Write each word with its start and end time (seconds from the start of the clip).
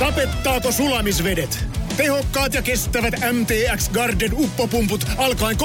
Sapettaako 0.00 0.72
sulamisvedet? 0.72 1.64
Tehokkaat 1.96 2.54
ja 2.54 2.62
kestävät 2.62 3.14
MTX 3.32 3.88
Garden 3.88 4.34
uppopumput 4.34 5.06
alkaen 5.16 5.56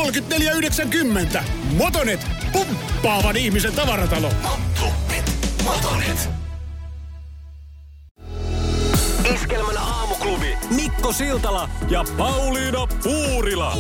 34,90. 1.36 1.44
Motonet, 1.78 2.28
pumppaavan 2.52 3.38
ihmisen 3.38 3.74
tavaratalo. 3.74 4.32
Motonet. 5.64 6.30
Iskelmän 9.36 9.78
aamuklubi. 9.78 10.58
Mikko 10.70 11.14
Siltala 11.14 11.70
ja 11.90 12.06
Pauliina 12.18 12.88
Puurila. 13.04 13.78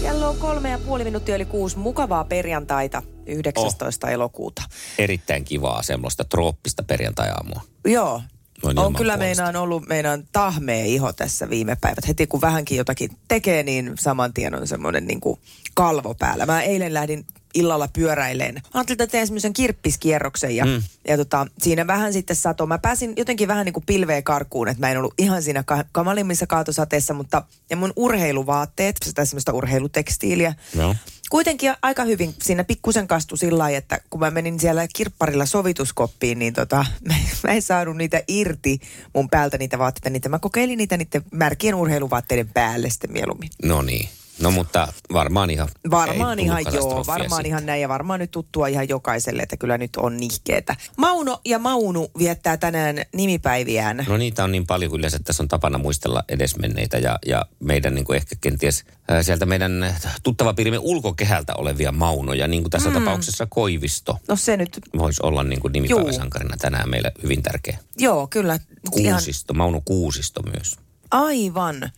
Kello 0.00 0.28
on 0.28 0.36
kolme 0.36 0.70
ja 0.70 0.78
puoli 0.78 1.04
minuuttia 1.04 1.34
yli 1.36 1.44
kuusi. 1.44 1.78
Mukavaa 1.78 2.24
perjantaita 2.24 3.02
19. 3.26 4.06
Oh. 4.06 4.12
elokuuta. 4.12 4.62
Erittäin 4.98 5.44
kivaa 5.44 5.82
semmoista 5.82 6.24
trooppista 6.24 6.82
perjantai-aamua. 6.82 7.62
Joo. 7.84 8.22
Noin 8.62 8.78
on 8.78 8.94
kyllä 8.94 9.12
puolesta. 9.12 9.42
meinaan 9.42 9.56
ollut 9.62 9.88
meidän 9.88 10.24
tahmea 10.32 10.84
iho 10.84 11.12
tässä 11.12 11.50
viime 11.50 11.76
päivät. 11.80 12.08
Heti 12.08 12.26
kun 12.26 12.40
vähänkin 12.40 12.78
jotakin 12.78 13.10
tekee, 13.28 13.62
niin 13.62 13.92
saman 13.98 14.32
tien 14.32 14.54
on 14.54 14.66
semmoinen 14.66 15.06
niin 15.06 15.20
kuin 15.20 15.40
kalvo 15.74 16.14
päällä. 16.14 16.46
Mä 16.46 16.62
eilen 16.62 16.94
lähdin 16.94 17.26
illalla 17.58 17.88
pyöräileen. 17.88 18.54
Mä 18.54 18.60
ajattelin, 18.74 19.02
että 19.02 19.06
teen 19.06 19.26
semmoisen 19.26 19.52
kirppiskierroksen 19.52 20.56
ja, 20.56 20.64
mm. 20.64 20.82
ja 21.08 21.16
tota, 21.16 21.46
siinä 21.58 21.86
vähän 21.86 22.12
sitten 22.12 22.36
sato. 22.36 22.66
Mä 22.66 22.78
pääsin 22.78 23.12
jotenkin 23.16 23.48
vähän 23.48 23.64
niin 23.64 23.72
kuin 23.72 23.84
pilveä 23.86 24.22
karkuun, 24.22 24.68
että 24.68 24.80
mä 24.80 24.90
en 24.90 24.98
ollut 24.98 25.14
ihan 25.18 25.42
siinä 25.42 25.62
ka- 25.62 25.84
kamalimmissa 25.92 26.46
kaatosateessa, 26.46 27.14
mutta 27.14 27.42
ja 27.70 27.76
mun 27.76 27.92
urheiluvaatteet, 27.96 28.96
sitä 29.04 29.24
semmoista 29.24 29.52
urheilutekstiiliä, 29.52 30.54
Joo. 30.76 30.94
kuitenkin 31.30 31.74
aika 31.82 32.04
hyvin 32.04 32.34
siinä 32.42 32.64
pikkusen 32.64 33.08
kastu 33.08 33.36
sillä 33.36 33.58
lailla, 33.58 33.78
että 33.78 34.00
kun 34.10 34.20
mä 34.20 34.30
menin 34.30 34.60
siellä 34.60 34.86
kirpparilla 34.94 35.46
sovituskoppiin, 35.46 36.38
niin 36.38 36.54
tota, 36.54 36.76
mä, 37.08 37.14
mä 37.42 37.50
en 37.50 37.62
saanut 37.62 37.96
niitä 37.96 38.22
irti 38.28 38.80
mun 39.14 39.30
päältä 39.30 39.58
niitä 39.58 39.78
vaatteita. 39.78 40.10
Niitä 40.10 40.28
mä 40.28 40.38
kokeilin 40.38 40.78
niitä 40.78 40.96
niiden 40.96 41.22
märkien 41.32 41.74
urheiluvaatteiden 41.74 42.48
päälle 42.48 42.90
sitten 42.90 43.12
mieluummin. 43.12 43.50
No 43.64 43.82
niin. 43.82 44.08
No 44.40 44.50
mutta 44.50 44.92
varmaan 45.12 45.50
ihan... 45.50 45.68
Varmaan 45.90 46.38
ihan 46.38 46.62
joo, 46.72 47.04
varmaan 47.06 47.30
siitä. 47.30 47.48
ihan 47.48 47.66
näin 47.66 47.82
ja 47.82 47.88
varmaan 47.88 48.20
nyt 48.20 48.30
tuttua 48.30 48.66
ihan 48.66 48.88
jokaiselle, 48.88 49.42
että 49.42 49.56
kyllä 49.56 49.78
nyt 49.78 49.96
on 49.96 50.16
nihkeetä. 50.16 50.76
Mauno 50.96 51.40
ja 51.44 51.58
Maunu 51.58 52.10
viettää 52.18 52.56
tänään 52.56 52.96
nimipäiviään. 53.14 54.04
No 54.08 54.16
niitä 54.16 54.44
on 54.44 54.52
niin 54.52 54.66
paljon 54.66 54.92
kyllä, 54.92 55.06
että 55.06 55.18
tässä 55.18 55.42
on 55.42 55.48
tapana 55.48 55.78
muistella 55.78 56.24
edesmenneitä 56.28 56.98
ja, 56.98 57.18
ja 57.26 57.46
meidän 57.60 57.94
niin 57.94 58.04
kuin 58.04 58.16
ehkä 58.16 58.36
kenties 58.40 58.84
ää, 59.08 59.22
sieltä 59.22 59.46
meidän 59.46 59.96
tuttava 60.22 60.54
piirimme 60.54 60.78
ulkokehältä 60.78 61.54
olevia 61.54 61.92
maunoja, 61.92 62.48
niin 62.48 62.62
kuin 62.62 62.70
tässä 62.70 62.88
mm. 62.88 62.94
tapauksessa 62.94 63.46
Koivisto 63.46 64.18
No 64.28 64.36
se 64.36 64.56
nyt, 64.56 64.80
voisi 64.98 65.20
olla 65.22 65.44
niin 65.44 65.60
kuin 65.60 65.72
nimipäiväsankarina 65.72 66.56
tänään 66.56 66.90
meille 66.90 67.12
hyvin 67.22 67.42
tärkeä. 67.42 67.78
joo 67.98 68.26
kyllä. 68.26 68.58
Ihan 68.96 69.14
Kuusisto, 69.14 69.54
Mauno 69.54 69.82
Kuusisto 69.84 70.42
myös. 70.42 70.76
aivan. 71.10 71.90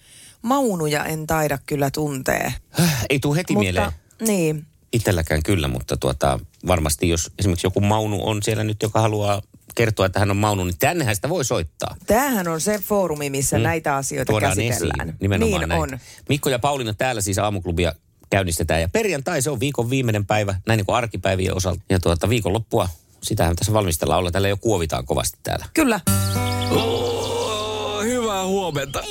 Maunuja 0.43 1.05
en 1.05 1.27
taida 1.27 1.59
kyllä 1.67 1.91
tuntee. 1.91 2.55
Ei 3.11 3.19
tule 3.19 3.37
heti 3.37 3.57
mieleen 3.57 3.85
Mutta, 3.87 4.25
niin. 4.25 4.67
itselläkään 4.93 5.43
kyllä, 5.43 5.69
mutta 5.69 5.97
tuota, 5.97 6.41
varmasti 6.67 7.09
jos 7.09 7.33
esimerkiksi 7.39 7.67
joku 7.67 7.81
Maunu 7.81 8.29
on 8.29 8.43
siellä 8.43 8.65
nyt, 8.65 8.83
joka 8.83 9.01
haluaa 9.01 9.43
kertoa, 9.75 10.07
että 10.07 10.19
hän 10.19 10.31
on 10.31 10.37
Maunu, 10.37 10.65
niin 10.65 10.79
tännehän 10.79 11.15
sitä 11.15 11.29
voi 11.29 11.45
soittaa. 11.45 11.97
Tämähän 12.07 12.49
on 12.49 12.61
se 12.61 12.79
foorumi, 12.79 13.31
missä 13.31 13.57
mm. 13.59 13.63
näitä 13.63 13.97
asioita 13.97 14.33
Tuodaan 14.33 14.57
käsitellään. 14.57 15.09
esiin. 15.09 15.19
Nimenomaan 15.21 15.61
niin 15.61 15.69
näin. 15.69 15.83
on. 15.83 15.99
Mikko 16.29 16.51
ja 16.51 16.59
Pauliina 16.59 16.95
täällä 16.95 17.21
siis 17.21 17.39
aamuklubia 17.39 17.93
käynnistetään. 18.31 18.81
Ja 18.81 18.89
perjantai 18.89 19.43
se 19.43 19.51
on 19.51 19.61
viikon 19.61 19.91
viimeinen 19.91 20.27
päivä, 20.27 20.55
näin 20.67 20.79
niin 20.79 20.87
kuin 20.87 20.97
arkipäivien 20.97 21.57
osalta. 21.57 21.83
Ja 21.91 22.01
tuota, 22.01 22.29
viikonloppua, 22.29 22.89
sitähän 23.23 23.57
tässä 23.57 23.73
valmistellaan. 23.73 24.19
Olla 24.19 24.31
täällä 24.31 24.49
jo 24.49 24.57
kuovitaan 24.57 25.07
kovasti 25.07 25.39
täällä. 25.43 25.67
Kyllä. 25.75 26.01
Oh, 26.71 28.03
hyvää 28.05 28.47
huomenta. 28.47 29.05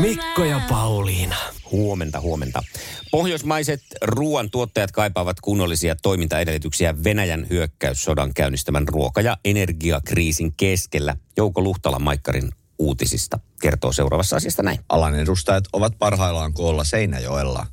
Mikko 0.00 0.44
ja 0.44 0.60
Pauliina. 0.68 1.36
Huomenta, 1.72 2.20
huomenta. 2.20 2.62
Pohjoismaiset 3.10 3.82
ruoantuottajat 4.02 4.92
kaipaavat 4.92 5.40
kunnollisia 5.40 5.96
toimintaedellytyksiä 6.02 7.04
Venäjän 7.04 7.46
hyökkäyssodan 7.50 8.34
käynnistämän 8.34 8.88
ruoka- 8.88 9.20
ja 9.20 9.36
energiakriisin 9.44 10.52
keskellä. 10.56 11.16
Jouko 11.36 11.62
Luhtala 11.62 11.98
Maikkarin 11.98 12.52
uutisista 12.78 13.38
kertoo 13.60 13.92
seuraavassa 13.92 14.36
asiasta 14.36 14.62
näin. 14.62 14.78
Alan 14.88 15.14
edustajat 15.14 15.64
ovat 15.72 15.92
parhaillaan 15.98 16.52
koolla 16.52 16.84
Seinäjoella. 16.84 17.66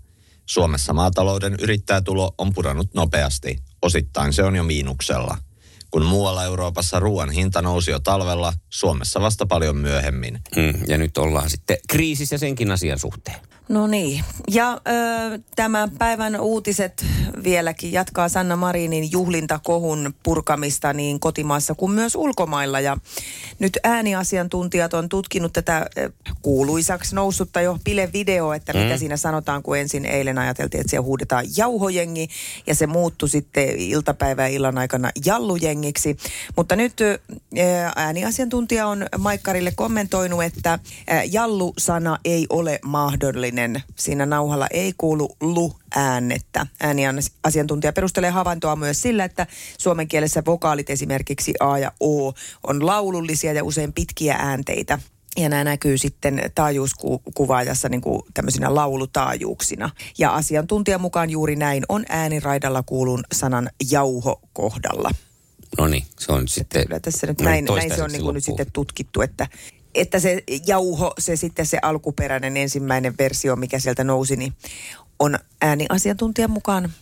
Suomessa 0.46 0.94
maatalouden 0.94 1.56
yrittäjätulo 1.62 2.35
on 2.38 2.53
pudonnut 2.53 2.94
nopeasti. 2.94 3.57
Osittain 3.81 4.34
se 4.34 4.44
on 4.44 4.56
jo 4.56 4.63
miinuksella. 4.63 5.38
Kun 5.92 6.06
muualla 6.06 6.44
Euroopassa 6.44 7.00
ruoan 7.00 7.30
hinta 7.31 7.62
nousi 7.62 7.92
jo 7.92 8.00
talvella, 8.00 8.53
Suomessa 8.70 9.22
vasta 9.22 9.46
paljon 9.46 9.78
myöhemmin. 9.78 10.40
Mm, 10.56 10.74
ja 10.88 10.98
nyt 10.98 11.18
ollaan 11.18 11.50
sitten 11.50 11.78
kriisissä 11.90 12.38
senkin 12.38 12.72
asian 12.72 13.00
suhteen. 13.00 13.38
No 13.70 13.88
niin. 13.88 14.24
Ja 14.52 14.74
ö, 14.74 15.40
tämän 15.56 15.92
päivän 15.92 16.40
uutiset 16.42 17.06
vieläkin 17.44 17.92
jatkaa 17.92 18.30
Sanna 18.30 18.56
Marinin 18.56 19.12
juhlintakohun 19.12 20.14
purkamista 20.24 20.94
niin 20.94 21.20
kotimaassa 21.20 21.75
kuin 21.75 21.92
myös 21.92 22.16
ulkomailla. 22.16 22.80
Ja 22.80 22.98
nyt 23.59 23.78
ääniasiantuntijat 23.84 24.94
on 24.94 25.09
tutkinut 25.09 25.54
tätä 25.54 25.86
ö, 25.98 26.12
kuuluisaksi 26.42 27.16
noussutta 27.16 27.62
jo 27.62 27.78
Pile-video, 27.84 28.54
että 28.56 28.74
mitä 28.74 28.94
Mm. 28.94 29.00
siinä 29.00 29.18
sanotaan, 29.18 29.64
kun 29.64 29.78
ensin 29.78 30.06
eilen 30.06 30.38
ajateltiin, 30.38 30.81
että 30.81 30.90
siellä 30.92 31.06
huudetaan 31.06 31.46
jauhojengi 31.58 32.28
ja 32.68 32.75
se 32.75 32.88
muuttui 32.88 33.30
sitten 33.30 33.69
iltapäivän 33.69 34.46
ja 34.46 34.56
illan 34.56 34.78
aikana 34.78 35.09
jallujengiksi. 35.77 36.17
Mutta 36.55 36.75
nyt 36.75 36.93
ääniasiantuntija 37.95 38.88
on 38.88 39.05
Maikkarille 39.17 39.71
kommentoinut, 39.75 40.43
että 40.43 40.79
jallu-sana 41.31 42.17
ei 42.25 42.45
ole 42.49 42.79
mahdollinen. 42.85 43.83
Siinä 43.95 44.25
nauhalla 44.25 44.67
ei 44.71 44.93
kuulu 44.97 45.35
lu-äänettä. 45.41 46.67
Ääniasiantuntija 46.79 47.93
perustelee 47.93 48.29
havaintoa 48.29 48.75
myös 48.75 49.01
sillä, 49.01 49.23
että 49.23 49.47
suomen 49.77 50.07
kielessä 50.07 50.43
vokaalit 50.45 50.89
esimerkiksi 50.89 51.53
A 51.59 51.77
ja 51.77 51.91
O 51.99 52.33
on 52.63 52.85
laulullisia 52.85 53.53
ja 53.53 53.63
usein 53.63 53.94
pitkiä 53.94 54.35
äänteitä. 54.39 54.99
Ja 55.38 55.49
nämä 55.49 55.63
näkyy 55.63 55.97
sitten 55.97 56.41
taajuuskuvaajassa 56.55 57.89
niin 57.89 58.01
kuin 58.01 58.21
tämmöisinä 58.33 58.75
laulutaajuuksina. 58.75 59.89
Ja 60.17 60.35
asiantuntijan 60.35 61.01
mukaan 61.01 61.29
juuri 61.29 61.55
näin 61.55 61.83
on 61.89 62.05
ääniraidalla 62.09 62.83
kuulun 62.83 63.23
sanan 63.33 63.69
jauho 63.91 64.41
kohdalla. 64.53 65.11
No 65.78 65.88
niin, 65.88 66.05
se 66.19 66.31
on 66.31 66.47
sitten... 66.47 66.83
Kyllä 66.88 67.00
tässä 67.00 67.28
nyt 67.28 67.41
no 67.41 67.45
näin, 67.45 67.66
näin 67.66 67.95
se 67.95 68.03
on 68.03 68.11
niin 68.11 68.22
kuin 68.22 68.33
nyt 68.33 68.44
sitten 68.44 68.72
tutkittu, 68.73 69.22
että, 69.22 69.47
että 69.95 70.19
se 70.19 70.44
jauho, 70.67 71.13
se 71.19 71.35
sitten 71.35 71.66
se 71.66 71.79
alkuperäinen 71.81 72.57
ensimmäinen 72.57 73.13
versio, 73.19 73.55
mikä 73.55 73.79
sieltä 73.79 74.03
nousi, 74.03 74.35
niin 74.35 74.53
on 75.19 75.39
ääniasiantuntijan 75.61 76.51
mukaan 76.51 76.94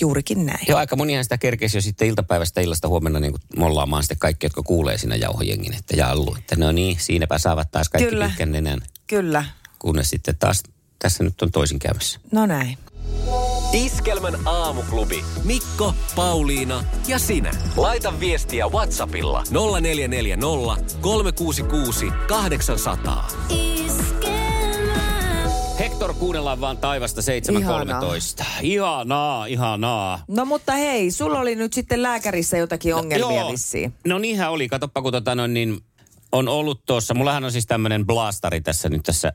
juurikin 0.00 0.46
näin. 0.46 0.66
Joo, 0.68 0.78
aika 0.78 0.96
monihan 0.96 1.24
sitä 1.24 1.38
kerkesi 1.38 1.76
jo 1.76 1.80
sitten 1.80 2.08
iltapäivästä 2.08 2.60
illasta 2.60 2.88
huomenna 2.88 3.20
niin 3.20 3.32
kuin 3.32 3.42
mollaamaan 3.56 4.02
sitten 4.02 4.18
kaikki, 4.18 4.46
jotka 4.46 4.62
kuulee 4.62 4.98
siinä 4.98 5.16
jauhojengin, 5.16 5.74
että 5.74 5.96
jallu. 5.96 6.36
Että 6.38 6.56
no 6.56 6.72
niin, 6.72 6.96
siinäpä 7.00 7.38
saavat 7.38 7.70
taas 7.70 7.88
kaikki 7.88 8.10
Kyllä. 8.10 8.26
pitkän 8.28 8.52
nenän, 8.52 8.80
Kyllä, 9.06 9.44
kunnes 9.78 10.10
sitten 10.10 10.36
taas 10.38 10.62
tässä 10.98 11.24
nyt 11.24 11.42
on 11.42 11.50
toisin 11.50 11.78
käymässä. 11.78 12.20
no 12.32 12.46
näin. 12.46 12.78
Iskelmän 13.74 14.34
aamuklubi. 14.46 15.24
Mikko, 15.44 15.94
Pauliina 16.16 16.84
ja 17.08 17.18
sinä. 17.18 17.50
Laita 17.76 18.20
viestiä 18.20 18.68
Whatsappilla 18.68 19.42
0440 19.50 20.46
366 21.00 22.06
800. 22.28 23.28
Hector, 25.78 26.14
kuunnellaan 26.14 26.60
vaan 26.60 26.78
taivasta 26.78 27.20
7.13. 28.40 28.44
Ihanaa, 28.62 29.46
ihanaa. 29.46 30.24
No 30.28 30.44
mutta 30.44 30.72
hei, 30.72 31.10
sulla 31.10 31.38
oli 31.40 31.56
nyt 31.56 31.72
sitten 31.72 32.02
lääkärissä 32.02 32.56
jotakin 32.56 32.94
ongelmia 32.94 33.40
Joo. 33.40 33.52
vissiin. 33.52 33.94
No 34.06 34.18
niinhän 34.18 34.50
oli. 34.50 34.68
Katoppa, 34.68 35.02
kun 35.02 35.12
tota 35.12 35.34
noin, 35.34 35.54
niin 35.54 35.80
on 36.32 36.48
ollut 36.48 36.86
tuossa. 36.86 37.14
Mullahan 37.14 37.44
on 37.44 37.52
siis 37.52 37.66
tämmöinen 37.66 38.06
blastari 38.06 38.60
tässä 38.60 38.88
nyt 38.88 39.02
tässä 39.02 39.32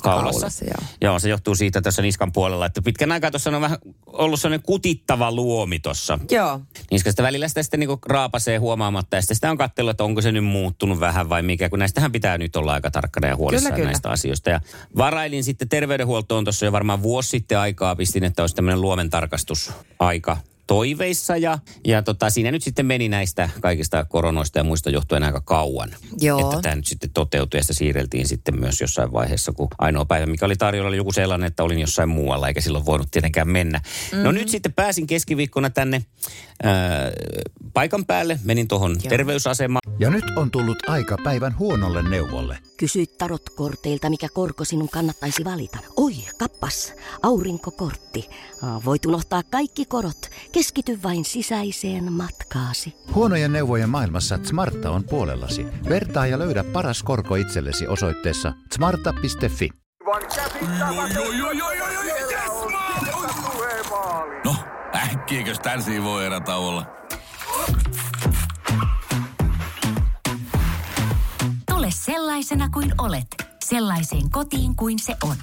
kaulassa. 0.00 0.40
Kaulassa, 0.40 0.64
joo. 0.64 0.88
joo, 1.00 1.18
se 1.18 1.28
johtuu 1.28 1.54
siitä 1.54 1.80
tässä 1.80 2.02
niskan 2.02 2.32
puolella, 2.32 2.66
että 2.66 2.82
pitkän 2.82 3.12
aikaa 3.12 3.30
tuossa 3.30 3.50
on 3.50 3.60
vähän 3.60 3.78
ollut 4.06 4.40
sellainen 4.40 4.66
kutittava 4.66 5.32
luomi 5.32 5.78
tuossa. 5.78 6.18
Joo. 6.30 6.60
Niskasta 6.90 7.22
välillä 7.22 7.48
sitä 7.48 7.62
sitten 7.62 7.80
niinku 7.80 7.98
raapasee 8.06 8.58
huomaamatta 8.58 9.16
ja 9.16 9.22
sitten 9.22 9.34
sitä 9.34 9.50
on 9.50 9.58
katsellut, 9.58 9.90
että 9.90 10.04
onko 10.04 10.22
se 10.22 10.32
nyt 10.32 10.44
muuttunut 10.44 11.00
vähän 11.00 11.28
vai 11.28 11.42
mikä, 11.42 11.68
kun 11.68 11.78
näistähän 11.78 12.12
pitää 12.12 12.38
nyt 12.38 12.56
olla 12.56 12.72
aika 12.72 12.90
tarkkana 12.90 13.28
ja 13.28 13.36
huolissaan 13.36 13.72
Kyllä, 13.72 13.76
kyllä. 13.76 13.90
näistä 13.90 14.10
asioista. 14.10 14.50
Ja 14.50 14.60
varailin 14.96 15.44
sitten 15.44 15.68
terveydenhuoltoon 15.68 16.44
tuossa 16.44 16.66
jo 16.66 16.72
varmaan 16.72 17.02
vuosi 17.02 17.28
sitten 17.28 17.58
aikaa, 17.58 17.96
pistin, 17.96 18.24
että 18.24 18.42
olisi 18.42 18.54
tämmöinen 18.54 18.80
luomentarkastusaika 18.80 20.36
toiveissa 20.70 21.36
ja, 21.36 21.58
ja 21.84 22.02
tota, 22.02 22.30
siinä 22.30 22.50
nyt 22.50 22.62
sitten 22.62 22.86
meni 22.86 23.08
näistä 23.08 23.48
kaikista 23.60 24.04
koronoista 24.04 24.58
ja 24.58 24.64
muista 24.64 24.90
johtuen 24.90 25.22
aika 25.22 25.40
kauan. 25.40 25.90
Joo. 26.20 26.40
Että 26.40 26.62
tämä 26.62 26.76
nyt 26.76 26.86
sitten 26.86 27.10
toteutui 27.10 27.58
ja 27.58 27.62
sitä 27.64 27.74
siirreltiin 27.74 28.28
sitten 28.28 28.60
myös 28.60 28.80
jossain 28.80 29.12
vaiheessa, 29.12 29.52
kun 29.52 29.68
ainoa 29.78 30.04
päivä, 30.04 30.26
mikä 30.26 30.46
oli 30.46 30.56
tarjolla, 30.56 30.88
oli 30.88 30.96
joku 30.96 31.12
sellainen, 31.12 31.46
että 31.46 31.62
olin 31.62 31.78
jossain 31.78 32.08
muualla 32.08 32.48
eikä 32.48 32.60
silloin 32.60 32.86
voinut 32.86 33.10
tietenkään 33.10 33.48
mennä. 33.48 33.78
Mm-hmm. 33.78 34.24
No 34.24 34.32
nyt 34.32 34.48
sitten 34.48 34.72
pääsin 34.72 35.06
keskiviikkona 35.06 35.70
tänne 35.70 36.04
ää, 36.62 37.10
paikan 37.72 38.04
päälle, 38.04 38.40
menin 38.44 38.68
tuohon 38.68 38.98
terveysasemaan. 39.08 39.80
Ja 39.98 40.10
nyt 40.10 40.24
on 40.36 40.50
tullut 40.50 40.88
aika 40.88 41.16
päivän 41.24 41.58
huonolle 41.58 42.08
neuvolle. 42.08 42.58
Kysy 42.76 43.06
tarotkorteilta, 43.06 44.10
mikä 44.10 44.28
korko 44.34 44.64
sinun 44.64 44.88
kannattaisi 44.88 45.44
valita. 45.44 45.78
Oi, 45.96 46.14
kappas, 46.38 46.92
aurinkokortti. 47.22 48.30
Voit 48.84 49.06
unohtaa 49.06 49.42
kaikki 49.42 49.84
korot. 49.84 50.30
Keskity 50.60 51.02
vain 51.02 51.24
sisäiseen 51.24 52.12
matkaasi. 52.12 52.94
Huonojen 53.14 53.52
neuvojen 53.52 53.88
maailmassa 53.88 54.38
Smarta 54.42 54.90
on 54.90 55.04
puolellasi. 55.04 55.66
Vertaa 55.88 56.26
ja 56.26 56.38
löydä 56.38 56.64
paras 56.64 57.02
korko 57.02 57.34
itsellesi 57.34 57.86
osoitteessa 57.86 58.52
smarta.fi. 58.74 59.70
No, 64.44 64.56
äkkiäkös 64.94 65.58
tän 65.58 65.82
voi 66.04 66.26
erä 66.26 66.40
olla? 66.56 66.86
Tule 71.70 71.88
sellaisena 71.90 72.68
kuin 72.68 72.92
olet, 72.98 73.26
sellaiseen 73.64 74.30
kotiin 74.30 74.76
kuin 74.76 74.98
se 74.98 75.16
on. 75.24 75.36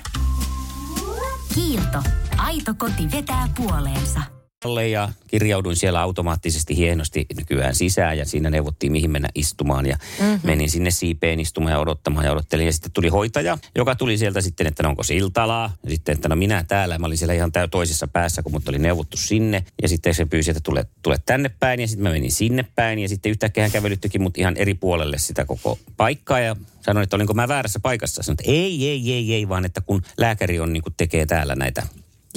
Kiilto. 1.56 2.04
Aito 2.38 2.74
koti 2.78 3.12
vetää 3.12 3.48
puoleensa. 3.58 4.37
Ja 4.76 5.10
kirjauduin 5.28 5.76
siellä 5.76 6.02
automaattisesti 6.02 6.78
hienosti 6.78 7.26
nykyään 7.38 7.76
sisään 7.76 8.18
ja 8.18 8.26
siinä 8.26 8.50
neuvottiin 8.50 8.92
mihin 8.92 9.12
mennä 9.12 9.30
istumaan. 9.36 9.86
Ja 9.86 9.98
mm-hmm. 10.20 10.40
menin 10.44 10.70
sinne 10.70 10.92
siipeen 10.92 11.40
istumaan 11.40 11.72
ja 11.72 11.80
odottamaan 11.80 12.26
ja 12.26 12.32
odottelin. 12.32 12.66
Ja 12.66 12.74
sitten 12.74 12.92
tuli 12.92 13.08
hoitaja, 13.08 13.58
joka 13.76 13.96
tuli 13.96 14.18
sieltä 14.18 14.42
sitten, 14.42 14.68
että 14.68 14.84
no 14.84 14.90
onko 14.90 15.04
siltalaa 15.04 15.74
ja 15.84 15.90
sitten, 15.90 16.14
että 16.14 16.30
no 16.30 16.36
minä 16.36 16.64
täällä, 16.68 16.98
mä 16.98 17.06
olin 17.06 17.18
siellä 17.18 17.34
ihan 17.34 17.52
toisessa 17.72 18.08
päässä, 18.08 18.44
kun 18.44 18.52
mut 18.52 18.70
oli 18.70 18.80
neuvottu 18.80 19.18
sinne. 19.18 19.64
Ja 19.82 19.88
sitten 19.88 20.14
se 20.14 20.26
pyysi, 20.26 20.52
että 20.52 20.62
tule, 20.64 20.86
tule 21.02 21.18
tänne 21.26 21.50
päin. 21.60 21.80
Ja 21.80 21.88
sitten 21.88 22.04
mä 22.04 22.10
menin 22.10 22.32
sinne 22.32 22.66
päin. 22.76 23.00
Ja 23.00 23.10
sitten 23.10 23.30
yhtäkkiä 23.30 23.64
hän 23.64 23.72
kävelyttikin 23.72 24.22
mut 24.22 24.38
ihan 24.38 24.58
eri 24.58 24.74
puolelle 24.74 25.18
sitä 25.18 25.46
koko 25.46 25.80
paikkaa. 25.98 26.40
Ja 26.40 26.56
sanoin, 26.82 27.04
että 27.04 27.16
olinko 27.16 27.34
mä 27.34 27.48
väärässä 27.48 27.80
paikassa. 27.80 28.24
Sanoin, 28.24 28.38
että 28.40 28.52
ei, 28.52 28.88
ei, 28.88 29.14
ei, 29.14 29.34
ei, 29.34 29.50
vaan 29.50 29.66
että 29.66 29.82
kun 29.82 30.02
lääkäri 30.18 30.60
on 30.60 30.74
niin 30.74 30.84
kuin 30.84 30.94
tekee 30.98 31.26
täällä 31.26 31.56
näitä 31.56 31.84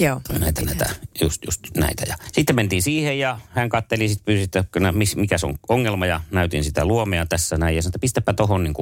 Joo. 0.01 0.21
näitä, 0.39 0.61
näitä, 0.61 0.89
just, 1.21 1.45
just 1.45 1.61
näitä. 1.77 2.03
Ja 2.07 2.15
sitten 2.31 2.55
mentiin 2.55 2.81
siihen 2.81 3.19
ja 3.19 3.39
hän 3.49 3.69
katteli, 3.69 4.07
sitten 4.07 4.25
pyysi, 4.25 4.43
että 4.43 4.65
mikä 5.15 5.35
on 5.43 5.55
ongelma 5.69 6.05
ja 6.05 6.21
näytin 6.31 6.63
sitä 6.63 6.85
luomea 6.85 7.25
tässä 7.25 7.57
näin. 7.57 7.75
Ja 7.75 7.81
sanoi, 7.81 7.89
että 7.89 7.99
pistäpä 7.99 8.33
tuohon 8.33 8.63
niin 8.63 8.73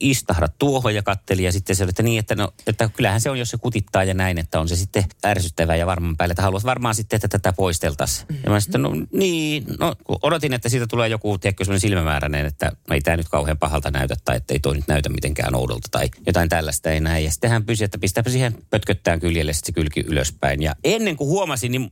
istahda 0.00 0.48
tuohon 0.58 0.94
ja 0.94 1.02
katteli 1.02 1.42
ja 1.42 1.52
sitten 1.52 1.76
se 1.76 1.82
oli, 1.82 1.90
että 1.90 2.02
niin, 2.02 2.18
että, 2.18 2.34
no, 2.34 2.52
että 2.66 2.90
kyllähän 2.96 3.20
se 3.20 3.30
on, 3.30 3.38
jos 3.38 3.50
se 3.50 3.56
kutittaa 3.56 4.04
ja 4.04 4.14
näin, 4.14 4.38
että 4.38 4.60
on 4.60 4.68
se 4.68 4.76
sitten 4.76 5.04
ärsyttävää 5.26 5.76
ja 5.76 5.86
varmaan 5.86 6.16
päälle, 6.16 6.32
että 6.32 6.42
haluat 6.42 6.64
varmaan 6.64 6.94
sitten, 6.94 7.16
että 7.16 7.28
tätä 7.28 7.52
poisteltaisiin. 7.52 8.26
Mm-hmm. 8.28 8.44
Ja 8.44 8.50
mä 8.50 8.60
sitten, 8.60 8.82
no 8.82 8.90
niin, 9.12 9.64
no 9.78 9.94
odotin, 10.22 10.52
että 10.52 10.68
siitä 10.68 10.86
tulee 10.86 11.08
joku, 11.08 11.38
tiedätkö, 11.38 11.64
semmoinen 11.64 11.80
silmämääräinen, 11.80 12.46
että 12.46 12.72
no, 12.88 12.94
ei 12.94 13.00
tämä 13.00 13.16
nyt 13.16 13.28
kauhean 13.28 13.58
pahalta 13.58 13.90
näytä 13.90 14.14
tai 14.24 14.36
että 14.36 14.54
ei 14.54 14.60
toi 14.60 14.74
nyt 14.74 14.88
näytä 14.88 15.08
mitenkään 15.08 15.54
oudolta 15.54 15.88
tai 15.90 16.08
jotain 16.26 16.48
tällaista 16.48 16.90
ei 16.90 17.00
näin. 17.00 17.24
Ja 17.24 17.30
sitten 17.30 17.50
hän 17.50 17.64
pyysi, 17.64 17.84
että 17.84 17.98
pistäpä 17.98 18.30
siihen 18.30 18.58
pötköttään 18.70 19.20
kyljelle 19.20 19.52
sitten 19.52 19.66
se 19.66 19.72
kylki 19.72 20.04
ylöspäin. 20.20 20.62
Ja 20.62 20.74
ennen 20.84 21.16
kuin 21.16 21.28
huomasin, 21.28 21.72
niin, 21.72 21.90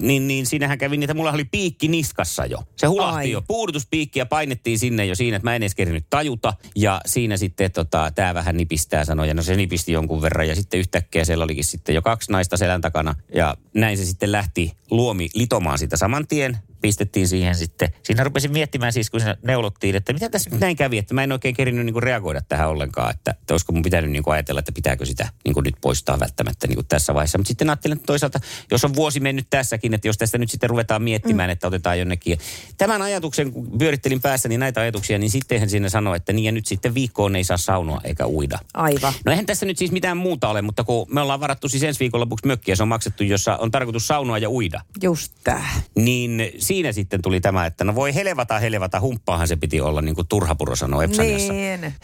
niin, 0.00 0.28
niin 0.28 0.46
siinähän 0.46 0.78
kävi 0.78 0.96
niin, 0.96 1.02
että 1.02 1.14
mulla 1.14 1.32
oli 1.32 1.44
piikki 1.44 1.88
niskassa 1.88 2.46
jo. 2.46 2.58
Se 2.76 2.86
hulahti 2.86 3.18
Ai. 3.18 3.30
jo. 3.30 3.42
Puudutuspiikki 3.48 4.18
ja 4.18 4.26
painettiin 4.26 4.78
sinne 4.78 5.06
jo 5.06 5.14
siinä, 5.14 5.36
että 5.36 5.46
mä 5.46 5.56
en 5.56 5.62
edes 5.62 5.74
kerinyt 5.74 6.06
tajuta. 6.10 6.54
Ja 6.76 7.00
siinä 7.06 7.36
sitten 7.36 7.72
tota, 7.72 8.12
tämä 8.14 8.34
vähän 8.34 8.56
nipistää 8.56 9.04
sanoja. 9.04 9.34
No 9.34 9.42
se 9.42 9.56
nipisti 9.56 9.92
jonkun 9.92 10.22
verran 10.22 10.48
ja 10.48 10.54
sitten 10.54 10.80
yhtäkkiä 10.80 11.24
siellä 11.24 11.44
olikin 11.44 11.64
sitten 11.64 11.94
jo 11.94 12.02
kaksi 12.02 12.32
naista 12.32 12.56
selän 12.56 12.80
takana. 12.80 13.14
Ja 13.34 13.56
näin 13.74 13.96
se 13.96 14.04
sitten 14.04 14.32
lähti 14.32 14.72
luomi 14.90 15.28
litomaan 15.34 15.78
sitä 15.78 15.96
saman 15.96 16.26
tien 16.26 16.58
pistettiin 16.82 17.28
siihen 17.28 17.54
sitten. 17.54 17.88
Siinä 18.02 18.24
rupesin 18.24 18.52
miettimään 18.52 18.92
siis, 18.92 19.10
kun 19.10 19.20
se 19.20 19.36
neulottiin, 19.42 19.96
että 19.96 20.12
mitä 20.12 20.28
tässä 20.28 20.50
nyt 20.50 20.60
näin 20.60 20.76
kävi, 20.76 20.98
että 20.98 21.14
mä 21.14 21.22
en 21.22 21.32
oikein 21.32 21.54
kerinyt 21.54 21.86
niin 21.86 21.92
kuin 21.92 22.02
reagoida 22.02 22.40
tähän 22.48 22.68
ollenkaan, 22.68 23.10
että, 23.10 23.30
että 23.30 23.54
olisiko 23.54 23.72
mun 23.72 23.82
pitänyt 23.82 24.10
niin 24.10 24.22
kuin 24.22 24.34
ajatella, 24.34 24.58
että 24.58 24.72
pitääkö 24.72 25.06
sitä 25.06 25.28
niin 25.44 25.54
kuin 25.54 25.64
nyt 25.64 25.76
poistaa 25.80 26.20
välttämättä 26.20 26.66
niin 26.66 26.76
kuin 26.76 26.86
tässä 26.86 27.14
vaiheessa. 27.14 27.38
Mutta 27.38 27.48
sitten 27.48 27.70
ajattelin, 27.70 27.96
että 27.96 28.06
toisaalta, 28.06 28.40
jos 28.70 28.84
on 28.84 28.94
vuosi 28.94 29.20
mennyt 29.20 29.46
tässäkin, 29.50 29.94
että 29.94 30.08
jos 30.08 30.18
tästä 30.18 30.38
nyt 30.38 30.50
sitten 30.50 30.70
ruvetaan 30.70 31.02
miettimään, 31.02 31.48
mm. 31.48 31.52
että 31.52 31.66
otetaan 31.66 31.98
jonnekin. 31.98 32.38
Tämän 32.78 33.02
ajatuksen, 33.02 33.52
kun 33.52 33.78
pyörittelin 33.78 34.20
päässäni 34.20 34.58
näitä 34.58 34.80
ajatuksia, 34.80 35.18
niin 35.18 35.30
sittenhän 35.30 35.70
siinä 35.70 35.88
sanoi, 35.88 36.16
että 36.16 36.32
niin 36.32 36.44
ja 36.44 36.52
nyt 36.52 36.66
sitten 36.66 36.94
viikkoon 36.94 37.36
ei 37.36 37.44
saa 37.44 37.56
saunoa 37.56 38.00
eikä 38.04 38.26
uida. 38.26 38.58
Aivan. 38.74 39.12
No 39.24 39.32
eihän 39.32 39.46
tässä 39.46 39.66
nyt 39.66 39.78
siis 39.78 39.90
mitään 39.92 40.16
muuta 40.16 40.48
ole, 40.48 40.62
mutta 40.62 40.84
kun 40.84 41.06
me 41.10 41.20
ollaan 41.20 41.40
varattu 41.40 41.68
siis 41.68 41.82
ensi 41.82 42.00
viikonlopuksi 42.00 42.46
mökkiä, 42.46 42.76
se 42.76 42.82
on 42.82 42.88
maksettu, 42.88 43.24
jossa 43.24 43.56
on 43.56 43.70
tarkoitus 43.70 44.06
saunoa 44.06 44.38
ja 44.38 44.50
uida. 44.50 44.80
Just 45.02 45.32
tää. 45.44 45.68
Niin 45.94 46.52
siinä 46.72 46.92
sitten 46.92 47.22
tuli 47.22 47.40
tämä, 47.40 47.66
että 47.66 47.84
no 47.84 47.94
voi 47.94 48.14
helevata, 48.14 48.58
helevata, 48.58 49.00
humppaahan 49.00 49.48
se 49.48 49.56
piti 49.56 49.80
olla, 49.80 50.02
niin 50.02 50.14
kuin 50.14 50.28
Turhapuro 50.28 50.76
sanoi 50.76 51.04
Epsaniassa. 51.04 51.52
Niin. 51.52 51.94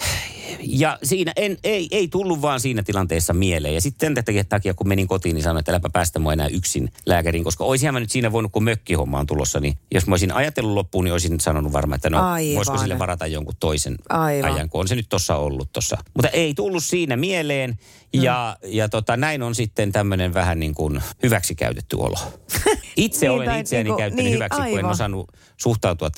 Ja 0.63 0.99
siinä 1.03 1.33
en, 1.37 1.59
ei, 1.65 1.89
ei 1.91 2.09
tullut 2.09 2.43
vaan 2.43 2.61
siinä 2.61 2.83
tilanteessa 2.83 3.33
mieleen. 3.33 3.75
Ja 3.75 3.81
sitten 3.81 4.15
tämän 4.15 4.47
takia, 4.49 4.75
kun 4.75 4.89
menin 4.89 5.09
kotiin, 5.09 5.35
niin 5.35 5.43
sanoin, 5.43 5.59
että 5.61 5.73
äläpä 5.73 5.89
päästä 5.93 6.19
mua 6.19 6.33
enää 6.33 6.47
yksin 6.49 6.93
lääkäriin. 7.07 7.45
Koska 7.45 7.65
olisinhan 7.65 7.95
mä 7.95 8.01
nyt 8.01 8.11
siinä 8.11 8.33
voinut, 8.33 8.53
kun 8.53 8.65
mökkihomma 8.65 9.19
on 9.19 9.27
tulossa, 9.27 9.61
niin 9.61 9.79
jos 9.95 10.07
mä 10.07 10.13
olisin 10.13 10.33
ajatellut 10.33 10.75
loppuun, 10.75 11.05
niin 11.05 11.13
olisin 11.13 11.41
sanonut 11.41 11.73
varmaan, 11.73 11.97
että 11.97 12.11
no 12.11 12.31
Aivan. 12.31 12.57
voisiko 12.57 12.79
sille 12.79 12.99
varata 12.99 13.27
jonkun 13.27 13.55
toisen 13.61 13.97
Aivan. 14.09 14.53
ajan, 14.53 14.69
kun 14.71 14.81
on 14.81 14.89
se 14.89 14.95
nyt 14.95 15.09
tuossa 15.09 15.37
ollut 15.37 15.73
tuossa. 15.73 15.97
Mutta 16.15 16.29
ei 16.29 16.55
tullut 16.55 16.85
siinä 16.85 17.17
mieleen. 17.17 17.79
Ja, 18.13 18.57
Mm. 18.63 18.69
ja 18.73 18.89
tota, 18.89 19.17
näin 19.17 19.43
on 19.43 19.55
sitten 19.55 19.93
tämmöinen 19.93 20.35
vähän 20.35 20.61
niin 20.61 20.75
kuin 20.75 21.03
hyväksikäytetty 21.23 21.97
olo. 21.97 22.17
Itse 22.97 23.27
Niin, 23.27 23.31
olen 23.31 23.61
itseäni 23.61 23.85
niinku- 23.85 23.99
käyttänyt 23.99 24.25
niin, 24.25 24.35
hyväksi, 24.35 24.57
kun 24.61 24.67
en 24.69 24.77
aivan. 24.77 24.91
osannut 24.91 25.33
suhtautua 25.57 26.11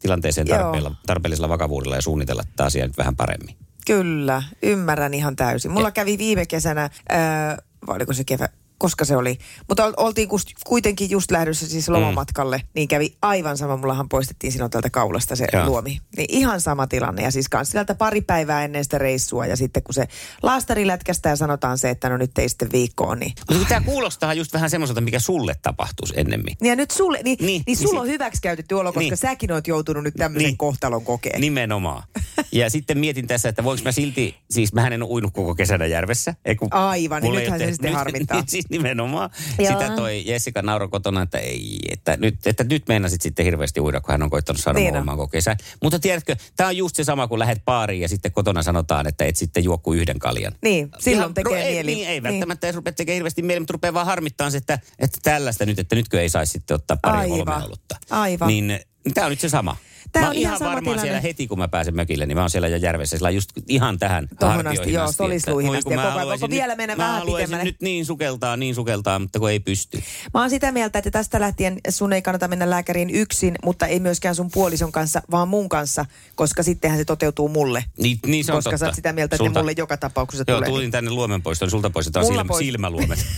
tilanteeseen, 0.00 0.46
tarpeella, 0.48 0.94
tarpeellisella 1.06 1.48
vakavuudella 1.48 1.96
ja 1.96 2.02
suunnitella 2.02 2.42
tätä 2.44 2.64
asiaa 2.64 2.86
nyt 2.86 2.98
vähän 2.98 3.16
paremmin. 3.16 3.56
Kyllä, 3.86 4.42
ymmärrän 4.62 5.14
ihan 5.14 5.36
täysin. 5.36 5.70
Mulla 5.70 5.90
kävi 5.90 6.18
viime 6.18 6.46
kesänä, 6.46 6.90
ää, 7.08 7.58
vai 7.86 7.96
oliko 7.96 8.12
se 8.12 8.24
kevä, 8.24 8.48
koska 8.78 9.04
se 9.04 9.16
oli, 9.16 9.38
mutta 9.68 9.84
ol- 9.84 9.94
oltiin 9.96 10.28
kuitenkin 10.66 11.10
just 11.10 11.30
lähdössä 11.30 11.66
siis 11.68 11.88
lomamatkalle, 11.88 12.62
niin 12.74 12.88
kävi 12.88 13.16
aivan 13.22 13.56
sama. 13.58 13.76
Mullahan 13.76 14.08
poistettiin 14.08 14.52
silloin 14.52 14.70
tältä 14.70 14.90
kaulasta 14.90 15.36
se 15.36 15.46
Joo. 15.52 15.66
luomi. 15.66 15.98
Niin 16.16 16.26
ihan 16.28 16.60
sama 16.60 16.86
tilanne. 16.86 17.22
Ja 17.22 17.30
siis 17.30 17.48
kans 17.48 17.70
sieltä 17.70 17.94
pari 17.94 18.20
päivää 18.20 18.64
ennen 18.64 18.84
sitä 18.84 18.98
reissua 18.98 19.46
ja 19.46 19.56
sitten 19.56 19.82
kun 19.82 19.94
se 19.94 20.08
laastari 20.42 20.86
lätkästää 20.86 21.32
ja 21.32 21.36
sanotaan 21.36 21.78
se, 21.78 21.90
että 21.90 22.08
no 22.08 22.16
nyt 22.16 22.38
ei 22.38 22.48
sitten 22.48 22.72
viikkoon, 22.72 23.18
niin 23.20 23.32
Mutta 23.52 23.68
tämä 23.68 23.80
kuulostaa 23.80 24.34
just 24.34 24.52
vähän 24.52 24.70
semmoiselta, 24.70 25.00
mikä 25.00 25.18
sulle 25.18 25.54
tapahtuisi 25.62 26.14
ennemmin. 26.16 26.56
Ja 26.62 26.76
nyt 26.76 26.90
sulle, 26.90 27.20
niin, 27.24 27.36
niin, 27.40 27.46
Niin, 27.46 27.62
niin 27.66 27.76
sulla 27.76 27.90
niin 27.92 28.00
on 28.00 28.06
sit- 28.06 28.12
hyväksi 28.14 28.42
käytetty 28.42 28.74
olo, 28.74 28.92
koska 28.92 29.00
Niin. 29.00 29.16
säkin 29.16 29.52
oot 29.52 29.66
joutunut 29.66 30.04
nyt 30.04 30.14
tämmöisen 30.14 30.46
Niin. 30.46 30.56
kohtalon 30.56 31.04
kokeen. 31.04 31.40
Nimenomaan. 31.40 32.02
Ja 32.56 32.70
sitten 32.70 32.98
mietin 32.98 33.26
tässä, 33.26 33.48
että 33.48 33.64
voinko 33.64 33.84
mä 33.84 33.92
silti, 33.92 34.36
siis 34.50 34.72
mähän 34.72 34.92
en 34.92 35.02
ole 35.02 35.10
uinut 35.10 35.32
koko 35.34 35.54
kesänä 35.54 35.86
järvessä. 35.86 36.34
Ei, 36.44 36.56
kun 36.56 36.68
Aivan, 36.74 37.22
niin 37.22 37.34
ei 37.34 37.40
nythän 37.40 37.60
se 37.60 37.66
sitten 37.72 37.88
nyt- 37.90 37.98
harmittaa. 37.98 38.36
Niin, 38.40 38.48
siis 38.48 38.68
nimenomaan. 38.70 39.30
Joo. 39.58 39.72
Sitä 39.72 39.92
toi 39.96 40.22
Jessica 40.26 40.62
nauro 40.62 40.88
kotona, 40.88 41.22
että 41.22 41.38
ei, 41.38 41.78
että 41.90 42.16
nyt, 42.16 42.46
että 42.46 42.64
nyt 42.64 42.88
meinasit 42.88 43.22
sitten 43.22 43.44
hirveästi 43.44 43.80
uida, 43.80 44.00
kun 44.00 44.12
hän 44.12 44.22
on 44.22 44.30
koittanut 44.30 44.60
saada 44.60 44.78
Niin 44.78 44.92
niin 44.92 45.00
omaan 45.02 45.18
koko 45.18 45.28
kesän. 45.30 45.56
Mutta 45.82 45.98
tiedätkö, 45.98 46.36
tämä 46.56 46.68
on 46.68 46.76
just 46.76 46.96
se 46.96 47.04
sama, 47.04 47.28
kun 47.28 47.38
lähdet 47.38 47.64
baariin 47.64 48.02
ja 48.02 48.08
sitten 48.08 48.32
kotona 48.32 48.62
sanotaan, 48.62 49.06
että 49.06 49.24
et 49.24 49.36
sitten 49.36 49.64
juokku 49.64 49.92
yhden 49.92 50.18
kaljan. 50.18 50.52
Niin, 50.62 50.88
silloin 50.98 51.22
Ihan- 51.22 51.34
tekee 51.34 51.62
ei, 51.62 51.72
mieli. 51.74 51.94
Niin, 51.94 52.08
ei 52.08 52.14
Niin. 52.14 52.22
välttämättä 52.22 52.66
edes 52.66 52.76
rupea 52.76 52.92
tekemään 52.92 53.14
hirveästi 53.16 53.42
mieli, 53.42 53.60
mutta 53.60 53.72
rupeaa 53.72 53.94
vaan 53.94 54.06
harmittaa 54.06 54.50
se, 54.50 54.56
että, 54.56 54.78
että 54.98 55.18
tällaista 55.22 55.66
nyt, 55.66 55.78
että 55.78 55.94
nytkö 55.96 56.20
ei 56.20 56.28
saisi 56.28 56.52
sitten 56.52 56.74
ottaa 56.74 56.96
pari 57.02 57.18
Aivan. 57.18 57.38
kolme 57.46 57.64
olutta. 57.64 57.96
Aivan. 58.10 58.48
Niin 58.48 58.80
tämä 59.14 59.24
on 59.26 59.30
nyt 59.30 59.40
se 59.40 59.48
sama. 59.48 59.76
Tää 60.12 60.22
mä 60.22 60.28
on 60.28 60.28
oon 60.28 60.36
ihan 60.36 60.50
ihan 60.50 60.58
sama 60.58 60.68
varmaan 60.68 60.84
tilanne. 60.84 61.02
siellä 61.02 61.20
heti, 61.20 61.46
kun 61.46 61.58
mä 61.58 61.68
pääsen 61.68 61.94
mökille, 61.96 62.26
niin 62.26 62.36
mä 62.36 62.40
oon 62.42 62.50
siellä 62.50 62.68
jo 62.68 62.76
järvessä. 62.76 63.16
Sillä 63.16 63.30
just 63.30 63.50
ihan 63.68 63.98
tähän 63.98 64.28
hartioihin 64.42 64.80
asti, 64.80 64.92
joo, 64.92 65.12
solisluihin 65.12 65.74
että 65.74 65.78
asti. 65.78 65.90
Ja 65.90 65.96
mä 65.96 66.02
koko 66.02 66.16
ajan, 66.16 66.28
voiko 66.28 66.50
vielä 66.50 66.76
mennä 66.76 66.96
mä 66.96 67.04
vähän 67.04 67.22
pitemmälle? 67.26 67.64
nyt 67.64 67.76
niin 67.80 68.06
sukeltaa, 68.06 68.56
niin 68.56 68.74
sukeltaa, 68.74 69.18
mutta 69.18 69.38
kun 69.38 69.50
ei 69.50 69.60
pysty. 69.60 70.02
Mä 70.34 70.40
oon 70.40 70.50
sitä 70.50 70.72
mieltä, 70.72 70.98
että 70.98 71.10
tästä 71.10 71.40
lähtien 71.40 71.80
sun 71.88 72.12
ei 72.12 72.22
kannata 72.22 72.48
mennä 72.48 72.70
lääkäriin 72.70 73.10
yksin, 73.10 73.56
mutta 73.64 73.86
ei 73.86 74.00
myöskään 74.00 74.34
sun 74.34 74.50
puolison 74.50 74.92
kanssa, 74.92 75.22
vaan 75.30 75.48
mun 75.48 75.68
kanssa, 75.68 76.04
koska 76.34 76.62
sittenhän 76.62 76.98
se 76.98 77.04
toteutuu 77.04 77.48
mulle. 77.48 77.84
Niin, 77.98 78.18
niin 78.26 78.44
se 78.44 78.52
on 78.52 78.56
koska 78.56 78.70
totta. 78.70 78.78
sä 78.78 78.86
oot 78.86 78.94
sitä 78.94 79.12
mieltä, 79.12 79.36
että 79.36 79.48
ne 79.48 79.60
mulle 79.60 79.74
joka 79.76 79.96
tapauksessa 79.96 80.44
Joo, 80.48 80.58
tulee. 80.58 80.70
tulin 80.70 80.90
tänne 80.90 81.10
luomen 81.10 81.42
poistoon, 81.42 81.70
sulta 81.70 81.90
poistetaan 81.90 82.26
silmä, 82.26 82.58
silmäluomet. 82.58 83.26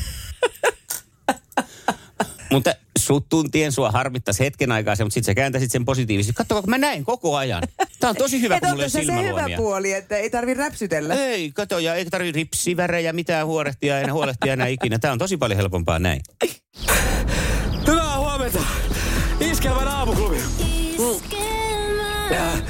mutta 2.53 2.75
sut 3.09 3.29
tuntien, 3.29 3.73
sua 3.73 3.91
harmittaisi 3.91 4.45
hetken 4.45 4.73
aikaa 4.73 4.97
se, 4.97 5.05
mutta 5.05 5.15
sitten 5.15 5.33
sä 5.33 5.35
kääntäisit 5.35 5.73
sen 5.73 5.85
positiivisesti. 5.85 6.33
Katsokaa, 6.33 6.62
kun 6.62 6.71
mä 6.71 6.79
näen 6.79 7.05
koko 7.05 7.37
ajan. 7.37 7.62
Tämä 8.00 8.11
on 8.11 8.17
tosi 8.17 8.41
hyvä, 8.41 8.55
Et 8.57 8.61
kun 8.61 8.71
mulla 8.71 8.85
on 8.85 8.91
se 8.91 9.03
hyvä 9.03 9.57
puoli, 9.57 9.93
että 9.93 10.17
ei 10.17 10.31
tarvi 10.31 10.55
räpsytellä. 10.55 11.15
Ei, 11.15 11.53
kato, 11.53 11.79
ja 11.79 11.95
ei 11.95 12.05
tarvi 12.05 12.33
ripsivärejä, 12.33 13.12
mitään 13.12 13.47
huolehtia, 13.47 14.00
enää 14.00 14.12
huolehtia 14.12 14.53
enää 14.53 14.67
ikinä. 14.67 14.99
Tämä 14.99 15.12
on 15.12 15.19
tosi 15.19 15.37
paljon 15.37 15.57
helpompaa 15.57 15.99
näin. 15.99 16.21
Hyvää 17.87 18.19
huomenta. 18.19 18.59
Iskelmän 19.41 19.88
aamuklubi. 19.88 20.37
Mm. 20.99 21.38
Äh, 22.33 22.62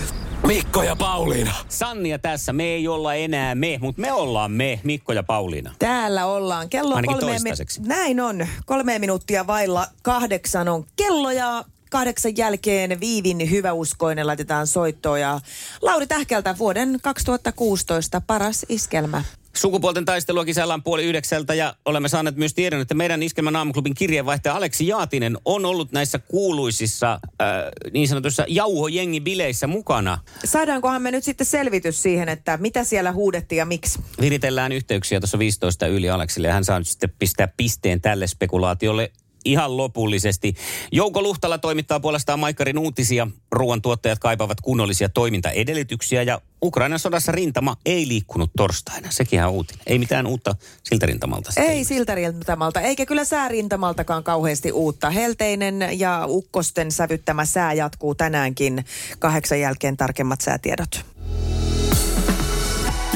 Mikko 0.49 0.83
ja 0.83 0.97
Pauliina. 0.97 1.55
Sannia 1.69 2.19
tässä, 2.19 2.53
me 2.53 2.65
ei 2.65 2.89
olla 2.89 3.15
enää 3.15 3.55
me, 3.55 3.79
mutta 3.81 4.01
me 4.01 4.13
ollaan 4.13 4.53
me, 4.53 4.81
Mikko 4.85 5.13
ja 5.13 5.23
Pauliina. 5.23 5.75
Täällä 5.79 6.27
ollaan. 6.27 6.69
Kello 6.69 6.95
on 6.95 7.05
kolme 7.05 7.21
toistaiseksi. 7.21 7.81
Näin 7.83 8.21
on. 8.21 8.47
Kolme 8.67 8.99
minuuttia 8.99 9.47
vailla 9.47 9.87
kahdeksan 10.03 10.69
on 10.69 10.87
kello 10.97 11.31
ja 11.31 11.65
kahdeksan 11.91 12.37
jälkeen 12.37 13.01
Viivin 13.01 13.51
hyväuskoinen 13.51 14.27
laitetaan 14.27 14.67
soittoon 14.67 15.21
ja 15.21 15.41
Lauri 15.83 16.07
Tähkältä 16.07 16.59
vuoden 16.59 16.99
2016 17.03 18.23
paras 18.27 18.67
iskelmä. 18.69 19.25
Sukupuolten 19.59 20.05
taistelua 20.05 20.45
kisaillaan 20.45 20.83
puoli 20.83 21.05
yhdeksältä 21.05 21.55
ja 21.55 21.75
olemme 21.85 22.09
saaneet 22.09 22.37
myös 22.37 22.55
tiedon, 22.55 22.81
että 22.81 22.95
meidän 22.95 23.23
Iskelmän 23.23 23.57
aamuklubin 23.57 23.95
kirjeenvaihtaja 23.95 24.55
Aleksi 24.55 24.87
Jaatinen 24.87 25.39
on 25.45 25.65
ollut 25.65 25.93
näissä 25.93 26.19
kuuluisissa 26.19 27.13
äh, 27.13 27.49
niin 27.93 28.09
sanotuissa 28.09 28.45
jauhojengibileissä 28.49 29.67
mukana. 29.67 30.19
Saadaankohan 30.45 31.03
me 31.03 31.11
nyt 31.11 31.25
sitten 31.25 31.47
selvitys 31.47 32.03
siihen, 32.03 32.29
että 32.29 32.57
mitä 32.57 32.85
siellä 32.85 33.13
huudettiin 33.13 33.59
ja 33.59 33.67
miksi? 33.67 33.99
Viritellään 34.21 34.73
yhteyksiä 34.73 35.21
tuossa 35.21 35.39
15 35.39 35.87
yli 35.87 36.11
Aleksille 36.11 36.49
ja 36.49 36.55
hän 36.55 36.65
saa 36.65 36.79
nyt 36.79 36.89
sitten 36.89 37.13
pistää 37.19 37.49
pisteen 37.57 38.01
tälle 38.01 38.27
spekulaatiolle 38.27 39.13
ihan 39.45 39.77
lopullisesti. 39.77 40.55
Jouko 40.93 41.23
Luhtala 41.23 41.59
toimittaa 41.59 42.01
puolestaan 42.01 42.39
Maikkarin 42.39 42.79
uutisia. 42.79 43.27
Ruoantuottajat 43.53 44.19
kaipaavat 44.19 44.61
kunnollisia 44.61 45.09
toimintaedellytyksiä 45.09 46.23
ja 46.23 46.41
Ukrainan 46.63 46.99
sodassa 46.99 47.33
rintama 47.33 47.77
ei 47.87 48.09
liikkunut 48.09 48.51
torstaina. 48.57 49.09
Sekin 49.11 49.45
on 49.45 49.51
uutinen. 49.51 49.83
Ei 49.87 49.99
mitään 49.99 50.27
uutta 50.27 50.55
siltä 50.83 51.07
rintamalta. 51.07 51.51
Ei 51.57 51.65
ilmeisesti. 51.65 51.95
siltä 51.95 52.15
rintamalta, 52.15 52.81
eikä 52.81 53.07
kyllä 53.07 53.25
säärintamaltakaan 53.25 54.25
kauheasti 54.25 54.73
uutta. 54.73 55.11
Helteinen 55.11 55.99
ja 55.99 56.25
ukkosten 56.27 56.93
sävyttämä 56.93 57.45
sää 57.45 57.73
jatkuu 57.73 58.15
tänäänkin. 58.15 58.85
Kahdeksan 59.19 59.61
jälkeen 59.61 59.97
tarkemmat 59.97 60.41
säätiedot. 60.41 61.05